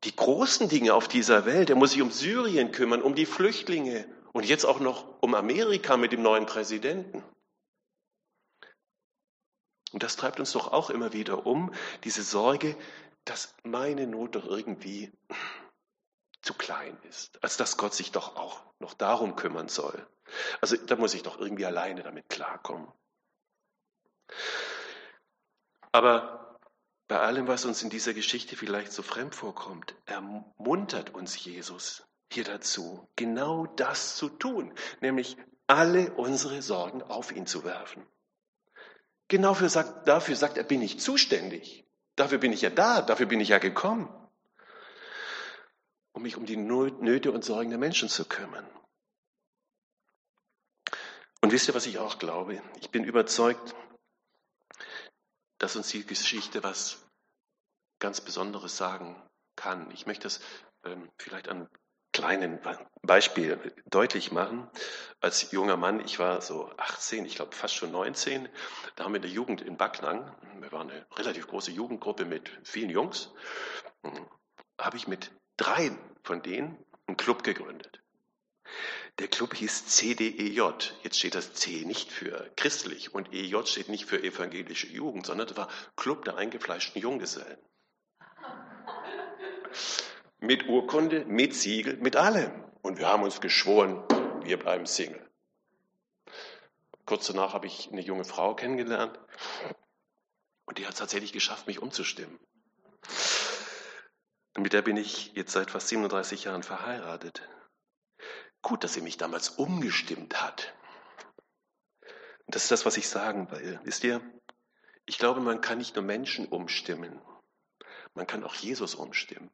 die 0.04 0.14
großen 0.14 0.68
Dinge 0.68 0.94
auf 0.94 1.08
dieser 1.08 1.46
Welt. 1.46 1.68
Er 1.68 1.74
muss 1.76 1.90
sich 1.90 2.02
um 2.02 2.12
Syrien 2.12 2.70
kümmern, 2.70 3.02
um 3.02 3.16
die 3.16 3.26
Flüchtlinge 3.26 4.06
und 4.32 4.46
jetzt 4.46 4.64
auch 4.64 4.78
noch 4.78 5.20
um 5.20 5.34
Amerika 5.34 5.96
mit 5.96 6.12
dem 6.12 6.22
neuen 6.22 6.46
Präsidenten. 6.46 7.24
Und 9.92 10.02
das 10.02 10.14
treibt 10.14 10.38
uns 10.38 10.52
doch 10.52 10.72
auch 10.72 10.90
immer 10.90 11.12
wieder 11.12 11.44
um, 11.44 11.72
diese 12.04 12.22
Sorge, 12.22 12.76
dass 13.24 13.52
meine 13.64 14.06
Not 14.06 14.36
doch 14.36 14.46
irgendwie 14.46 15.10
zu 16.46 16.54
klein 16.54 16.96
ist, 17.08 17.42
als 17.42 17.56
dass 17.56 17.76
Gott 17.76 17.94
sich 17.94 18.12
doch 18.12 18.36
auch 18.36 18.62
noch 18.78 18.94
darum 18.94 19.36
kümmern 19.36 19.68
soll. 19.68 20.06
Also 20.60 20.76
da 20.76 20.96
muss 20.96 21.14
ich 21.14 21.22
doch 21.22 21.38
irgendwie 21.38 21.66
alleine 21.66 22.02
damit 22.02 22.28
klarkommen. 22.28 22.90
Aber 25.92 26.58
bei 27.08 27.20
allem, 27.20 27.46
was 27.46 27.64
uns 27.64 27.82
in 27.82 27.90
dieser 27.90 28.14
Geschichte 28.14 28.56
vielleicht 28.56 28.92
so 28.92 29.02
fremd 29.02 29.34
vorkommt, 29.34 29.94
ermuntert 30.06 31.14
uns 31.14 31.42
Jesus 31.42 32.04
hier 32.32 32.44
dazu, 32.44 33.08
genau 33.16 33.66
das 33.66 34.16
zu 34.16 34.28
tun, 34.28 34.74
nämlich 35.00 35.36
alle 35.68 36.12
unsere 36.14 36.62
Sorgen 36.62 37.02
auf 37.02 37.32
ihn 37.32 37.46
zu 37.46 37.64
werfen. 37.64 38.06
Genau 39.28 39.54
dafür 40.04 40.36
sagt, 40.36 40.56
er, 40.58 40.64
bin 40.64 40.82
ich 40.82 41.00
zuständig. 41.00 41.84
Dafür 42.16 42.38
bin 42.38 42.52
ich 42.52 42.62
ja 42.62 42.70
da, 42.70 43.02
dafür 43.02 43.26
bin 43.26 43.40
ich 43.40 43.48
ja 43.48 43.58
gekommen, 43.58 44.08
um 46.16 46.22
mich 46.22 46.38
um 46.38 46.46
die 46.46 46.56
Nöte 46.56 47.30
und 47.30 47.44
Sorgen 47.44 47.68
der 47.68 47.78
Menschen 47.78 48.08
zu 48.08 48.24
kümmern. 48.24 48.66
Und 51.42 51.52
wisst 51.52 51.68
ihr, 51.68 51.74
was 51.74 51.84
ich 51.84 51.98
auch 51.98 52.18
glaube? 52.18 52.62
Ich 52.80 52.90
bin 52.90 53.04
überzeugt, 53.04 53.74
dass 55.58 55.76
uns 55.76 55.88
die 55.88 56.06
Geschichte 56.06 56.64
was 56.64 57.06
ganz 57.98 58.22
Besonderes 58.22 58.78
sagen 58.78 59.22
kann. 59.56 59.90
Ich 59.90 60.06
möchte 60.06 60.22
das 60.22 60.40
ähm, 60.84 61.10
vielleicht 61.18 61.50
an 61.50 61.68
kleinen 62.12 62.60
Beispiel 63.02 63.74
deutlich 63.84 64.32
machen. 64.32 64.70
Als 65.20 65.52
junger 65.52 65.76
Mann, 65.76 66.00
ich 66.00 66.18
war 66.18 66.40
so 66.40 66.70
18, 66.78 67.26
ich 67.26 67.34
glaube 67.36 67.54
fast 67.54 67.74
schon 67.74 67.92
19, 67.92 68.48
da 68.94 69.04
haben 69.04 69.12
wir 69.12 69.16
in 69.16 69.22
der 69.22 69.30
Jugend 69.30 69.60
in 69.60 69.76
Backnang, 69.76 70.34
wir 70.60 70.72
waren 70.72 70.90
eine 70.90 71.06
relativ 71.16 71.46
große 71.46 71.72
Jugendgruppe 71.72 72.24
mit 72.24 72.50
vielen 72.64 72.88
Jungs, 72.88 73.34
habe 74.78 74.96
ich 74.96 75.06
mit 75.06 75.30
drei 75.56 75.90
von 76.22 76.42
denen 76.42 76.76
einen 77.06 77.16
Club 77.16 77.42
gegründet. 77.44 78.00
Der 79.18 79.28
Club 79.28 79.54
hieß 79.54 79.86
CDEJ. 79.86 80.60
Jetzt 81.02 81.18
steht 81.18 81.34
das 81.34 81.54
C 81.54 81.84
nicht 81.84 82.12
für 82.12 82.50
christlich 82.56 83.14
und 83.14 83.32
EJ 83.32 83.64
steht 83.64 83.88
nicht 83.88 84.04
für 84.04 84.22
evangelische 84.22 84.88
Jugend, 84.88 85.24
sondern 85.24 85.46
das 85.46 85.56
war 85.56 85.68
Club 85.96 86.24
der 86.24 86.36
eingefleischten 86.36 87.00
Junggesellen. 87.00 87.58
Mit 90.38 90.68
Urkunde, 90.68 91.24
mit 91.24 91.54
Siegel, 91.54 91.96
mit 91.96 92.16
allem. 92.16 92.64
Und 92.82 92.98
wir 92.98 93.08
haben 93.08 93.22
uns 93.22 93.40
geschworen, 93.40 94.04
wir 94.42 94.58
bleiben 94.58 94.86
Single. 94.86 95.26
Kurz 97.06 97.26
danach 97.28 97.54
habe 97.54 97.66
ich 97.66 97.90
eine 97.90 98.02
junge 98.02 98.24
Frau 98.24 98.54
kennengelernt 98.54 99.18
und 100.66 100.78
die 100.78 100.84
hat 100.84 100.92
es 100.92 100.98
tatsächlich 100.98 101.32
geschafft, 101.32 101.66
mich 101.66 101.80
umzustimmen. 101.80 102.38
Und 104.56 104.62
mit 104.62 104.72
der 104.72 104.80
bin 104.80 104.96
ich 104.96 105.32
jetzt 105.34 105.52
seit 105.52 105.70
fast 105.70 105.88
37 105.88 106.44
Jahren 106.44 106.62
verheiratet. 106.62 107.46
Gut, 108.62 108.84
dass 108.84 108.94
sie 108.94 109.02
mich 109.02 109.18
damals 109.18 109.50
umgestimmt 109.50 110.40
hat. 110.40 110.74
Und 112.46 112.54
das 112.54 112.62
ist 112.62 112.70
das, 112.70 112.86
was 112.86 112.96
ich 112.96 113.06
sagen 113.06 113.50
will. 113.50 113.78
Wisst 113.84 114.02
ihr, 114.02 114.22
ich 115.04 115.18
glaube, 115.18 115.40
man 115.40 115.60
kann 115.60 115.76
nicht 115.76 115.94
nur 115.94 116.04
Menschen 116.04 116.46
umstimmen, 116.46 117.20
man 118.14 118.26
kann 118.26 118.44
auch 118.44 118.54
Jesus 118.54 118.94
umstimmen. 118.94 119.50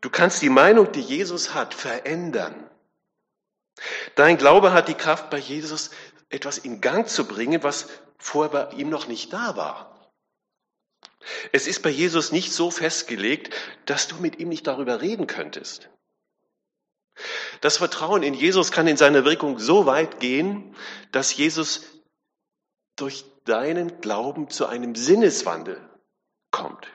Du 0.00 0.08
kannst 0.08 0.40
die 0.40 0.48
Meinung, 0.48 0.90
die 0.90 1.02
Jesus 1.02 1.52
hat, 1.52 1.74
verändern. 1.74 2.70
Dein 4.14 4.38
Glaube 4.38 4.72
hat 4.72 4.88
die 4.88 4.94
Kraft, 4.94 5.28
bei 5.28 5.38
Jesus 5.38 5.90
etwas 6.30 6.56
in 6.56 6.80
Gang 6.80 7.06
zu 7.06 7.28
bringen, 7.28 7.62
was 7.62 7.88
vorher 8.16 8.50
bei 8.50 8.76
ihm 8.76 8.88
noch 8.88 9.06
nicht 9.06 9.34
da 9.34 9.54
war. 9.54 9.91
Es 11.52 11.66
ist 11.66 11.82
bei 11.82 11.90
Jesus 11.90 12.32
nicht 12.32 12.52
so 12.52 12.70
festgelegt, 12.70 13.54
dass 13.86 14.08
du 14.08 14.16
mit 14.16 14.38
ihm 14.38 14.48
nicht 14.48 14.66
darüber 14.66 15.00
reden 15.00 15.26
könntest. 15.26 15.88
Das 17.60 17.76
Vertrauen 17.76 18.22
in 18.22 18.34
Jesus 18.34 18.72
kann 18.72 18.86
in 18.86 18.96
seiner 18.96 19.24
Wirkung 19.24 19.58
so 19.58 19.86
weit 19.86 20.20
gehen, 20.20 20.74
dass 21.12 21.36
Jesus 21.36 21.82
durch 22.96 23.24
deinen 23.44 24.00
Glauben 24.00 24.50
zu 24.50 24.66
einem 24.66 24.94
Sinneswandel 24.94 25.80
kommt. 26.50 26.88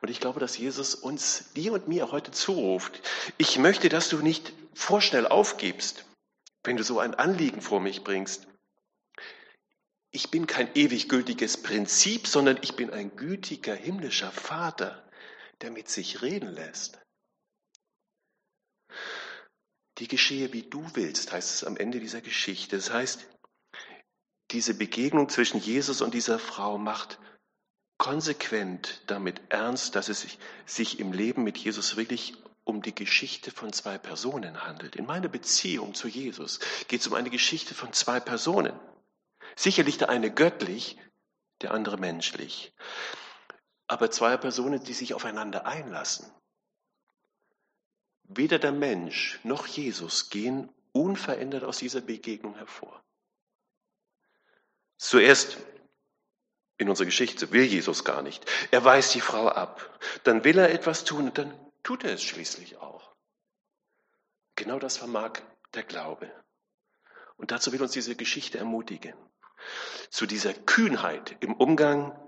Und 0.00 0.10
ich 0.10 0.20
glaube, 0.20 0.40
dass 0.40 0.56
Jesus 0.56 0.94
uns, 0.94 1.52
dir 1.54 1.72
und 1.72 1.88
mir 1.88 2.12
heute 2.12 2.30
zuruft. 2.30 3.00
Ich 3.36 3.58
möchte, 3.58 3.88
dass 3.88 4.08
du 4.08 4.18
nicht 4.18 4.52
vorschnell 4.74 5.26
aufgibst, 5.26 6.04
wenn 6.64 6.76
du 6.76 6.84
so 6.84 6.98
ein 6.98 7.14
Anliegen 7.14 7.60
vor 7.60 7.80
mich 7.80 8.04
bringst. 8.04 8.46
Ich 10.16 10.30
bin 10.30 10.46
kein 10.46 10.74
ewig 10.74 11.10
gültiges 11.10 11.58
Prinzip, 11.62 12.26
sondern 12.26 12.58
ich 12.62 12.74
bin 12.74 12.88
ein 12.88 13.16
gütiger 13.16 13.74
himmlischer 13.74 14.32
Vater, 14.32 15.06
der 15.60 15.70
mit 15.70 15.90
sich 15.90 16.22
reden 16.22 16.48
lässt. 16.48 16.98
Die 19.98 20.08
geschehe, 20.08 20.54
wie 20.54 20.62
du 20.62 20.82
willst, 20.94 21.32
heißt 21.32 21.52
es 21.56 21.64
am 21.64 21.76
Ende 21.76 22.00
dieser 22.00 22.22
Geschichte. 22.22 22.76
Das 22.76 22.90
heißt, 22.90 23.26
diese 24.52 24.72
Begegnung 24.72 25.28
zwischen 25.28 25.60
Jesus 25.60 26.00
und 26.00 26.14
dieser 26.14 26.38
Frau 26.38 26.78
macht 26.78 27.18
konsequent 27.98 29.02
damit 29.08 29.42
ernst, 29.50 29.96
dass 29.96 30.08
es 30.08 30.26
sich, 30.64 30.98
im 30.98 31.12
Leben 31.12 31.44
mit 31.44 31.58
Jesus 31.58 31.98
wirklich 31.98 32.32
um 32.64 32.80
die 32.80 32.94
Geschichte 32.94 33.50
von 33.50 33.70
zwei 33.74 33.98
Personen 33.98 34.64
handelt. 34.64 34.96
In 34.96 35.04
meiner 35.04 35.28
Beziehung 35.28 35.92
zu 35.92 36.08
Jesus 36.08 36.58
geht 36.88 37.02
es 37.02 37.06
um 37.06 37.12
eine 37.12 37.28
Geschichte 37.28 37.74
von 37.74 37.92
zwei 37.92 38.18
Personen. 38.18 38.72
Sicherlich 39.56 39.98
der 39.98 40.10
eine 40.10 40.32
göttlich, 40.32 40.98
der 41.62 41.72
andere 41.72 41.96
menschlich. 41.96 42.72
Aber 43.86 44.10
zwei 44.10 44.36
Personen, 44.36 44.84
die 44.84 44.92
sich 44.92 45.14
aufeinander 45.14 45.66
einlassen. 45.66 46.30
Weder 48.24 48.58
der 48.58 48.72
Mensch 48.72 49.40
noch 49.44 49.66
Jesus 49.66 50.30
gehen 50.30 50.68
unverändert 50.92 51.64
aus 51.64 51.78
dieser 51.78 52.00
Begegnung 52.00 52.56
hervor. 52.56 53.02
Zuerst 54.98 55.58
in 56.78 56.88
unserer 56.88 57.06
Geschichte 57.06 57.52
will 57.52 57.64
Jesus 57.64 58.04
gar 58.04 58.22
nicht. 58.22 58.44
Er 58.70 58.84
weist 58.84 59.14
die 59.14 59.20
Frau 59.20 59.48
ab. 59.48 59.98
Dann 60.24 60.44
will 60.44 60.58
er 60.58 60.70
etwas 60.70 61.04
tun 61.04 61.26
und 61.26 61.38
dann 61.38 61.54
tut 61.82 62.04
er 62.04 62.12
es 62.12 62.22
schließlich 62.22 62.78
auch. 62.78 63.14
Genau 64.56 64.78
das 64.78 64.96
vermag 64.96 65.40
der 65.74 65.84
Glaube. 65.84 66.30
Und 67.36 67.50
dazu 67.50 67.72
will 67.72 67.82
uns 67.82 67.92
diese 67.92 68.16
Geschichte 68.16 68.58
ermutigen. 68.58 69.14
Zu 70.10 70.26
dieser 70.26 70.54
Kühnheit 70.54 71.36
im 71.40 71.54
Umgang 71.54 72.18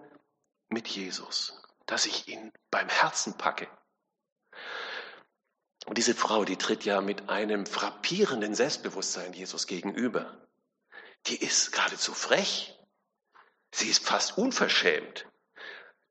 mit 0.69 0.89
Jesus, 0.89 1.63
dass 1.87 2.07
ich 2.07 2.29
ihn 2.29 2.53
beim 2.71 2.89
Herzen 2.89 3.37
packe. 3.37 3.69
Und 5.87 5.97
diese 5.97 6.15
Frau, 6.15 6.45
die 6.45 6.57
tritt 6.57 6.85
ja 6.85 7.01
mit 7.01 7.31
einem 7.31 7.65
frappierenden 7.65 8.55
Selbstbewusstsein 8.55 9.33
Jesus 9.33 9.67
gegenüber. 9.67 10.47
Die 11.27 11.37
ist 11.37 11.73
geradezu 11.73 12.13
frech. 12.13 12.79
Sie 13.73 13.89
ist 13.89 14.05
fast 14.05 14.37
unverschämt. 14.37 15.27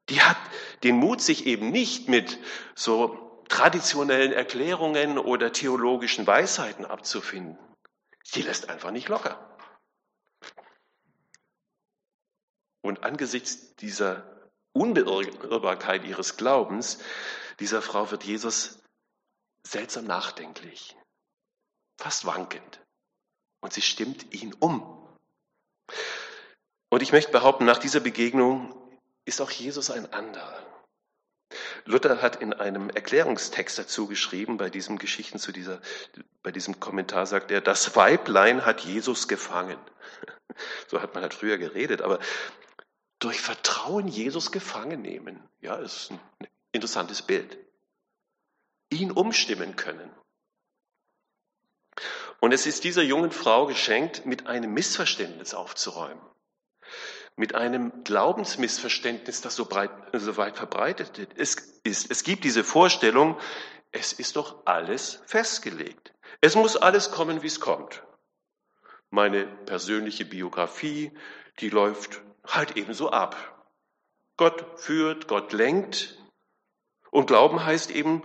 Die 0.09 0.21
hat 0.21 0.37
den 0.83 0.95
Mut, 0.95 1.21
sich 1.21 1.45
eben 1.45 1.69
nicht 1.69 2.07
mit 2.07 2.39
so 2.75 3.43
traditionellen 3.49 4.31
Erklärungen 4.31 5.17
oder 5.17 5.51
theologischen 5.51 6.25
Weisheiten 6.25 6.85
abzufinden. 6.85 7.57
Sie 8.23 8.41
lässt 8.41 8.69
einfach 8.69 8.91
nicht 8.91 9.09
locker. 9.09 9.56
Und 12.87 13.03
angesichts 13.03 13.75
dieser 13.75 14.23
Unbeirrbarkeit 14.71 16.05
ihres 16.05 16.37
Glaubens, 16.37 16.99
dieser 17.59 17.81
Frau 17.81 18.11
wird 18.11 18.23
Jesus 18.23 18.79
seltsam 19.67 20.05
nachdenklich, 20.05 20.95
fast 21.99 22.25
wankend. 22.25 22.79
Und 23.59 23.73
sie 23.73 23.81
stimmt 23.81 24.33
ihn 24.33 24.53
um. 24.53 25.05
Und 26.89 27.01
ich 27.01 27.11
möchte 27.11 27.33
behaupten, 27.33 27.65
nach 27.65 27.79
dieser 27.79 27.99
Begegnung 27.99 28.73
ist 29.25 29.41
auch 29.41 29.51
Jesus 29.51 29.91
ein 29.91 30.13
anderer. 30.13 30.65
Luther 31.83 32.21
hat 32.21 32.37
in 32.37 32.53
einem 32.53 32.89
Erklärungstext 32.89 33.77
dazu 33.77 34.07
geschrieben, 34.07 34.55
bei 34.55 34.69
diesen 34.69 34.97
Geschichten 34.97 35.39
zu 35.39 35.51
dieser, 35.51 35.81
bei 36.41 36.53
diesem 36.53 36.79
Kommentar 36.79 37.25
sagt 37.25 37.51
er, 37.51 37.59
das 37.59 37.97
Weiblein 37.97 38.65
hat 38.65 38.79
Jesus 38.79 39.27
gefangen. 39.27 39.77
So 40.87 41.01
hat 41.01 41.13
man 41.13 41.21
halt 41.21 41.35
früher 41.35 41.59
geredet, 41.59 42.01
aber 42.01 42.19
durch 43.19 43.39
Vertrauen 43.41 44.07
Jesus 44.07 44.51
gefangen 44.51 45.01
nehmen, 45.01 45.43
ja, 45.61 45.75
ist 45.75 46.11
ein 46.11 46.19
interessantes 46.71 47.21
Bild. 47.21 47.57
Ihn 48.89 49.11
umstimmen 49.11 49.75
können. 49.75 50.09
Und 52.39 52.53
es 52.53 52.67
ist 52.67 52.83
dieser 52.83 53.01
jungen 53.01 53.31
Frau 53.31 53.65
geschenkt, 53.65 54.25
mit 54.25 54.47
einem 54.47 54.73
Missverständnis 54.73 55.53
aufzuräumen 55.53 56.21
mit 57.37 57.53
einem 57.53 58.03
Glaubensmissverständnis, 58.03 59.41
das 59.41 59.55
so, 59.55 59.65
breit, 59.65 59.91
so 60.13 60.35
weit 60.37 60.57
verbreitet 60.57 61.19
ist. 61.35 61.61
Es 61.85 62.23
gibt 62.23 62.43
diese 62.43 62.63
Vorstellung, 62.63 63.39
es 63.91 64.11
ist 64.11 64.35
doch 64.35 64.65
alles 64.65 65.21
festgelegt. 65.27 66.13
Es 66.41 66.55
muss 66.55 66.75
alles 66.75 67.11
kommen, 67.11 67.43
wie 67.43 67.47
es 67.47 67.59
kommt. 67.59 68.03
Meine 69.11 69.45
persönliche 69.45 70.25
Biografie, 70.25 71.11
die 71.59 71.69
läuft 71.69 72.21
halt 72.47 72.77
ebenso 72.77 73.09
ab. 73.11 73.35
Gott 74.37 74.79
führt, 74.79 75.27
Gott 75.27 75.53
lenkt. 75.53 76.17
Und 77.11 77.27
Glauben 77.27 77.63
heißt 77.63 77.91
eben, 77.91 78.23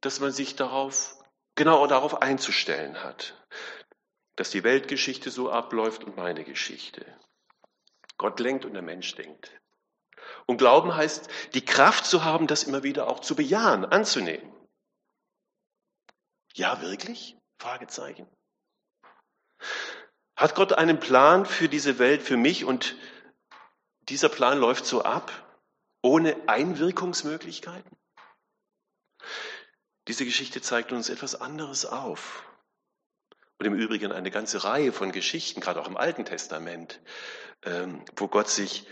dass 0.00 0.20
man 0.20 0.32
sich 0.32 0.56
darauf, 0.56 1.16
genau 1.54 1.86
darauf 1.86 2.22
einzustellen 2.22 3.02
hat. 3.02 3.34
Dass 4.36 4.50
die 4.50 4.64
Weltgeschichte 4.64 5.30
so 5.30 5.50
abläuft 5.50 6.04
und 6.04 6.16
meine 6.16 6.44
Geschichte. 6.44 7.04
Gott 8.16 8.40
lenkt 8.40 8.64
und 8.64 8.74
der 8.74 8.82
Mensch 8.82 9.14
denkt. 9.14 9.52
Und 10.46 10.58
Glauben 10.58 10.94
heißt, 10.94 11.28
die 11.54 11.64
Kraft 11.64 12.06
zu 12.06 12.24
haben, 12.24 12.46
das 12.46 12.64
immer 12.64 12.82
wieder 12.82 13.08
auch 13.08 13.20
zu 13.20 13.34
bejahen, 13.34 13.84
anzunehmen. 13.84 14.52
Ja, 16.54 16.80
wirklich? 16.80 17.36
Fragezeichen. 17.58 18.28
Hat 20.36 20.54
Gott 20.54 20.72
einen 20.72 21.00
Plan 21.00 21.46
für 21.46 21.68
diese 21.68 21.98
Welt, 21.98 22.22
für 22.22 22.36
mich 22.36 22.64
und 22.64 22.96
dieser 24.08 24.28
Plan 24.28 24.58
läuft 24.58 24.86
so 24.86 25.02
ab, 25.02 25.32
ohne 26.02 26.36
Einwirkungsmöglichkeiten? 26.46 27.96
Diese 30.08 30.24
Geschichte 30.24 30.60
zeigt 30.60 30.92
uns 30.92 31.08
etwas 31.08 31.40
anderes 31.40 31.86
auf. 31.86 32.44
Und 33.58 33.66
im 33.66 33.74
Übrigen 33.74 34.12
eine 34.12 34.30
ganze 34.30 34.64
Reihe 34.64 34.92
von 34.92 35.12
Geschichten, 35.12 35.60
gerade 35.60 35.80
auch 35.80 35.88
im 35.88 35.96
Alten 35.96 36.24
Testament, 36.24 37.00
ähm, 37.62 38.04
wo 38.16 38.28
Gott 38.28 38.50
sich 38.50 38.86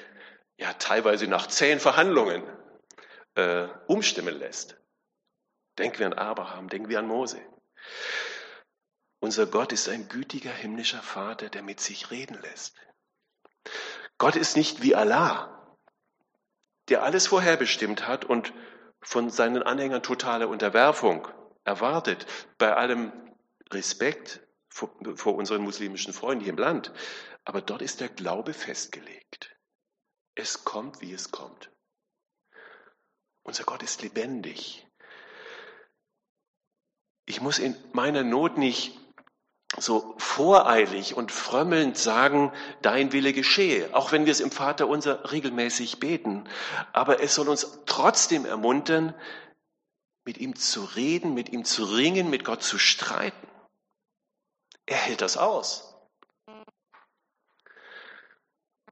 ja 0.56 0.72
teilweise 0.74 1.26
nach 1.26 1.48
zehn 1.48 1.80
Verhandlungen 1.80 2.44
äh, 3.34 3.66
umstimmen 3.86 4.38
lässt. 4.38 4.76
Denken 5.78 5.98
wir 5.98 6.06
an 6.06 6.12
Abraham, 6.14 6.68
denken 6.68 6.88
wir 6.88 6.98
an 6.98 7.06
Mose. 7.06 7.40
Unser 9.20 9.46
Gott 9.46 9.72
ist 9.72 9.88
ein 9.88 10.08
gütiger 10.08 10.52
himmlischer 10.52 11.02
Vater, 11.02 11.48
der 11.48 11.62
mit 11.62 11.80
sich 11.80 12.10
reden 12.10 12.40
lässt. 12.42 12.74
Gott 14.22 14.36
ist 14.36 14.56
nicht 14.56 14.82
wie 14.82 14.94
Allah, 14.94 15.76
der 16.88 17.02
alles 17.02 17.26
vorherbestimmt 17.26 18.06
hat 18.06 18.24
und 18.24 18.54
von 19.00 19.30
seinen 19.30 19.64
Anhängern 19.64 20.04
totale 20.04 20.46
Unterwerfung 20.46 21.26
erwartet, 21.64 22.26
bei 22.56 22.72
allem 22.72 23.10
Respekt 23.72 24.46
vor, 24.68 24.94
vor 25.16 25.34
unseren 25.34 25.62
muslimischen 25.62 26.12
Freunden 26.12 26.44
hier 26.44 26.52
im 26.52 26.58
Land. 26.60 26.92
Aber 27.42 27.60
dort 27.60 27.82
ist 27.82 27.98
der 27.98 28.10
Glaube 28.10 28.54
festgelegt. 28.54 29.56
Es 30.36 30.62
kommt, 30.62 31.00
wie 31.00 31.12
es 31.12 31.32
kommt. 31.32 31.72
Unser 33.42 33.64
Gott 33.64 33.82
ist 33.82 34.02
lebendig. 34.02 34.86
Ich 37.24 37.40
muss 37.40 37.58
in 37.58 37.76
meiner 37.92 38.22
Not 38.22 38.56
nicht 38.56 39.01
so 39.78 40.14
voreilig 40.18 41.16
und 41.16 41.32
frömmelnd 41.32 41.96
sagen, 41.96 42.52
dein 42.82 43.12
Wille 43.12 43.32
geschehe, 43.32 43.94
auch 43.94 44.12
wenn 44.12 44.26
wir 44.26 44.32
es 44.32 44.40
im 44.40 44.50
Vater 44.50 44.86
unser 44.86 45.32
regelmäßig 45.32 45.98
beten. 45.98 46.44
Aber 46.92 47.22
es 47.22 47.34
soll 47.34 47.48
uns 47.48 47.78
trotzdem 47.86 48.44
ermuntern, 48.44 49.14
mit 50.24 50.38
ihm 50.38 50.54
zu 50.56 50.84
reden, 50.84 51.34
mit 51.34 51.48
ihm 51.52 51.64
zu 51.64 51.84
ringen, 51.84 52.30
mit 52.30 52.44
Gott 52.44 52.62
zu 52.62 52.78
streiten. 52.78 53.48
Er 54.86 54.98
hält 54.98 55.20
das 55.20 55.36
aus. 55.36 55.88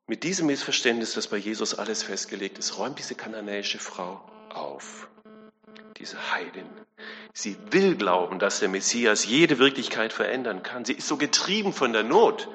Mit 0.07 0.25
diesem 0.25 0.47
Missverständnis, 0.47 1.15
dass 1.15 1.29
bei 1.29 1.37
Jesus 1.37 1.79
alles 1.79 2.03
festgelegt 2.03 2.59
ist, 2.59 2.79
räumt 2.79 2.99
diese 2.99 3.15
kananäische 3.15 3.79
Frau 3.79 4.21
auf. 4.49 5.09
Diese 5.99 6.33
Heidin. 6.33 6.67
Sie 7.33 7.57
will 7.71 7.97
glauben, 7.97 8.39
dass 8.39 8.61
der 8.61 8.69
Messias 8.69 9.25
jede 9.25 9.59
Wirklichkeit 9.59 10.13
verändern 10.13 10.63
kann. 10.63 10.85
Sie 10.85 10.95
ist 10.95 11.09
so 11.09 11.17
getrieben 11.17 11.73
von 11.73 11.93
der 11.93 12.03
Not, 12.03 12.49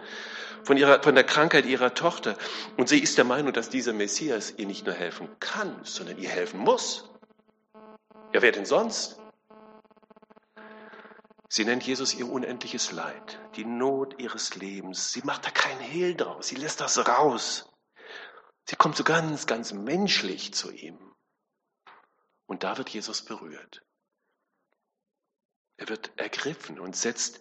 von, 0.64 0.78
ihrer, 0.78 1.02
von 1.02 1.16
der 1.16 1.24
Krankheit 1.24 1.66
ihrer 1.66 1.94
Tochter. 1.94 2.38
Und 2.78 2.90
sie 2.90 3.00
ist 3.00 3.18
der 3.18 3.26
Meinung, 3.26 3.54
dass 3.54 3.70
dieser 3.70 3.94
Messias 3.94 4.54
ihr 4.58 4.66
nicht 4.66 4.86
nur 4.86 4.96
helfen 4.96 5.30
kann, 5.40 5.80
sondern 5.84 6.18
ihr 6.18 6.30
helfen 6.30 6.60
muss. 6.60 7.10
Ja, 8.34 8.42
wer 8.42 8.52
denn 8.52 8.66
sonst? 8.66 9.20
Sie 11.48 11.64
nennt 11.64 11.84
Jesus 11.84 12.14
ihr 12.14 12.30
unendliches 12.30 12.92
Leid, 12.92 13.40
die 13.56 13.64
Not 13.64 14.20
ihres 14.20 14.56
Lebens. 14.56 15.14
Sie 15.14 15.22
macht 15.22 15.46
da 15.46 15.52
keinen 15.52 15.80
Hehl 15.80 16.16
draus, 16.16 16.48
sie 16.48 16.56
lässt 16.56 16.82
das 16.82 17.08
raus. 17.08 17.70
Sie 18.68 18.76
kommt 18.76 18.98
so 18.98 19.04
ganz, 19.04 19.46
ganz 19.46 19.72
menschlich 19.72 20.54
zu 20.54 20.72
ihm. 20.72 20.98
Und 22.48 22.64
da 22.64 22.78
wird 22.78 22.90
Jesus 22.90 23.22
berührt. 23.24 23.84
Er 25.78 25.90
wird 25.90 26.12
ergriffen 26.18 26.80
und 26.80 26.96
setzt 26.96 27.40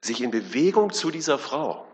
sich 0.00 0.20
in 0.20 0.30
Bewegung 0.30 0.92
zu 0.92 1.10
dieser 1.10 1.38
Frau. 1.38 1.86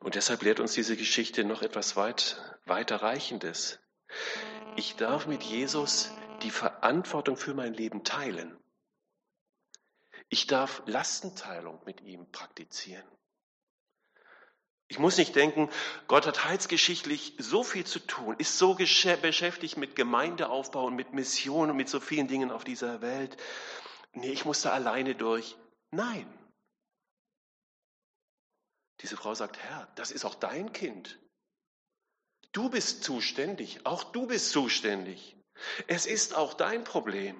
Und 0.00 0.14
deshalb 0.14 0.42
lehrt 0.42 0.60
uns 0.60 0.72
diese 0.72 0.96
Geschichte 0.96 1.44
noch 1.44 1.62
etwas 1.62 1.94
weit, 1.94 2.58
weiterreichendes. 2.64 3.78
Ich 4.76 4.96
darf 4.96 5.26
mit 5.26 5.42
Jesus 5.42 6.10
die 6.42 6.50
Verantwortung 6.50 7.36
für 7.36 7.54
mein 7.54 7.74
Leben 7.74 8.02
teilen. 8.02 8.58
Ich 10.28 10.46
darf 10.46 10.82
Lastenteilung 10.86 11.80
mit 11.84 12.00
ihm 12.00 12.30
praktizieren. 12.30 13.04
Ich 14.88 14.98
muss 14.98 15.18
nicht 15.18 15.36
denken, 15.36 15.70
Gott 16.08 16.26
hat 16.26 16.44
heilsgeschichtlich 16.44 17.34
so 17.38 17.62
viel 17.62 17.84
zu 17.84 18.00
tun, 18.00 18.34
ist 18.38 18.58
so 18.58 18.74
beschäftigt 18.74 19.76
mit 19.76 19.94
Gemeindeaufbau 19.94 20.86
und 20.86 20.96
mit 20.96 21.12
Mission 21.12 21.70
und 21.70 21.76
mit 21.76 21.88
so 21.88 22.00
vielen 22.00 22.26
Dingen 22.26 22.50
auf 22.50 22.64
dieser 22.64 23.00
Welt. 23.00 23.36
Nee, 24.12 24.32
ich 24.32 24.44
muss 24.44 24.62
da 24.62 24.72
alleine 24.72 25.14
durch. 25.14 25.56
Nein. 25.90 26.26
Diese 29.00 29.16
Frau 29.16 29.34
sagt, 29.34 29.58
Herr, 29.58 29.86
das 29.94 30.10
ist 30.10 30.24
auch 30.24 30.34
dein 30.34 30.72
Kind. 30.72 31.18
Du 32.52 32.68
bist 32.68 33.04
zuständig, 33.04 33.86
auch 33.86 34.04
du 34.04 34.26
bist 34.26 34.50
zuständig. 34.50 35.36
Es 35.86 36.06
ist 36.06 36.34
auch 36.34 36.54
dein 36.54 36.84
Problem. 36.84 37.36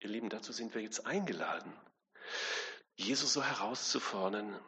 Ihr 0.00 0.10
Lieben, 0.10 0.28
dazu 0.28 0.52
sind 0.52 0.74
wir 0.74 0.82
jetzt 0.82 1.06
eingeladen, 1.06 1.72
Jesus 2.96 3.32
so 3.32 3.42
herauszufordern, 3.42 4.58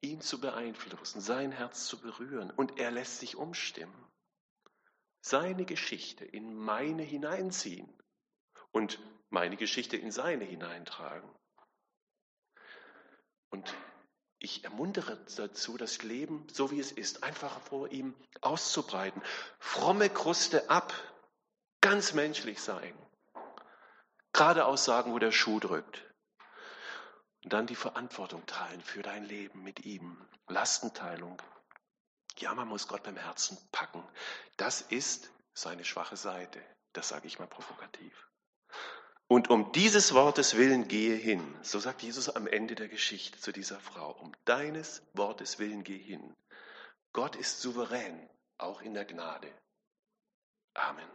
ihn 0.00 0.20
zu 0.20 0.40
beeinflussen, 0.40 1.20
sein 1.20 1.52
Herz 1.52 1.86
zu 1.86 2.00
berühren. 2.00 2.50
Und 2.50 2.78
er 2.78 2.90
lässt 2.90 3.20
sich 3.20 3.36
umstimmen. 3.36 3.94
Seine 5.20 5.64
Geschichte 5.64 6.24
in 6.24 6.54
meine 6.54 7.02
hineinziehen 7.02 7.88
und 8.74 8.98
meine 9.30 9.56
Geschichte 9.56 9.96
in 9.96 10.10
seine 10.10 10.44
hineintragen. 10.44 11.30
Und 13.50 13.74
ich 14.38 14.64
ermuntere 14.64 15.16
dazu, 15.36 15.78
das 15.78 16.02
Leben, 16.02 16.46
so 16.52 16.70
wie 16.70 16.80
es 16.80 16.92
ist, 16.92 17.22
einfach 17.22 17.58
vor 17.60 17.90
ihm 17.90 18.14
auszubreiten. 18.42 19.22
Fromme 19.58 20.10
Kruste 20.10 20.68
ab, 20.68 20.92
ganz 21.80 22.12
menschlich 22.12 22.60
sein 22.60 22.94
geradeaus 24.34 24.84
sagen, 24.84 25.12
wo 25.12 25.18
der 25.18 25.32
Schuh 25.32 25.60
drückt. 25.60 26.04
Und 27.44 27.52
dann 27.52 27.66
die 27.66 27.76
Verantwortung 27.76 28.44
teilen 28.46 28.82
für 28.82 29.02
dein 29.02 29.24
Leben 29.24 29.62
mit 29.62 29.86
ihm. 29.86 30.28
Lastenteilung. 30.48 31.40
Ja, 32.38 32.52
man 32.54 32.68
muss 32.68 32.88
Gott 32.88 33.04
beim 33.04 33.16
Herzen 33.16 33.56
packen. 33.70 34.06
Das 34.56 34.82
ist 34.82 35.30
seine 35.54 35.84
schwache 35.84 36.16
Seite. 36.16 36.60
Das 36.92 37.08
sage 37.08 37.26
ich 37.26 37.38
mal 37.38 37.46
provokativ. 37.46 38.28
Und 39.28 39.48
um 39.50 39.72
dieses 39.72 40.12
Wortes 40.14 40.56
willen 40.56 40.86
gehe 40.86 41.16
hin. 41.16 41.42
So 41.62 41.78
sagt 41.78 42.02
Jesus 42.02 42.28
am 42.28 42.46
Ende 42.46 42.74
der 42.74 42.88
Geschichte 42.88 43.38
zu 43.38 43.52
dieser 43.52 43.80
Frau. 43.80 44.12
Um 44.12 44.32
deines 44.44 45.02
Wortes 45.14 45.58
willen 45.58 45.82
gehe 45.82 45.98
hin. 45.98 46.34
Gott 47.12 47.36
ist 47.36 47.60
souverän, 47.60 48.28
auch 48.58 48.82
in 48.82 48.94
der 48.94 49.04
Gnade. 49.04 49.50
Amen. 50.74 51.08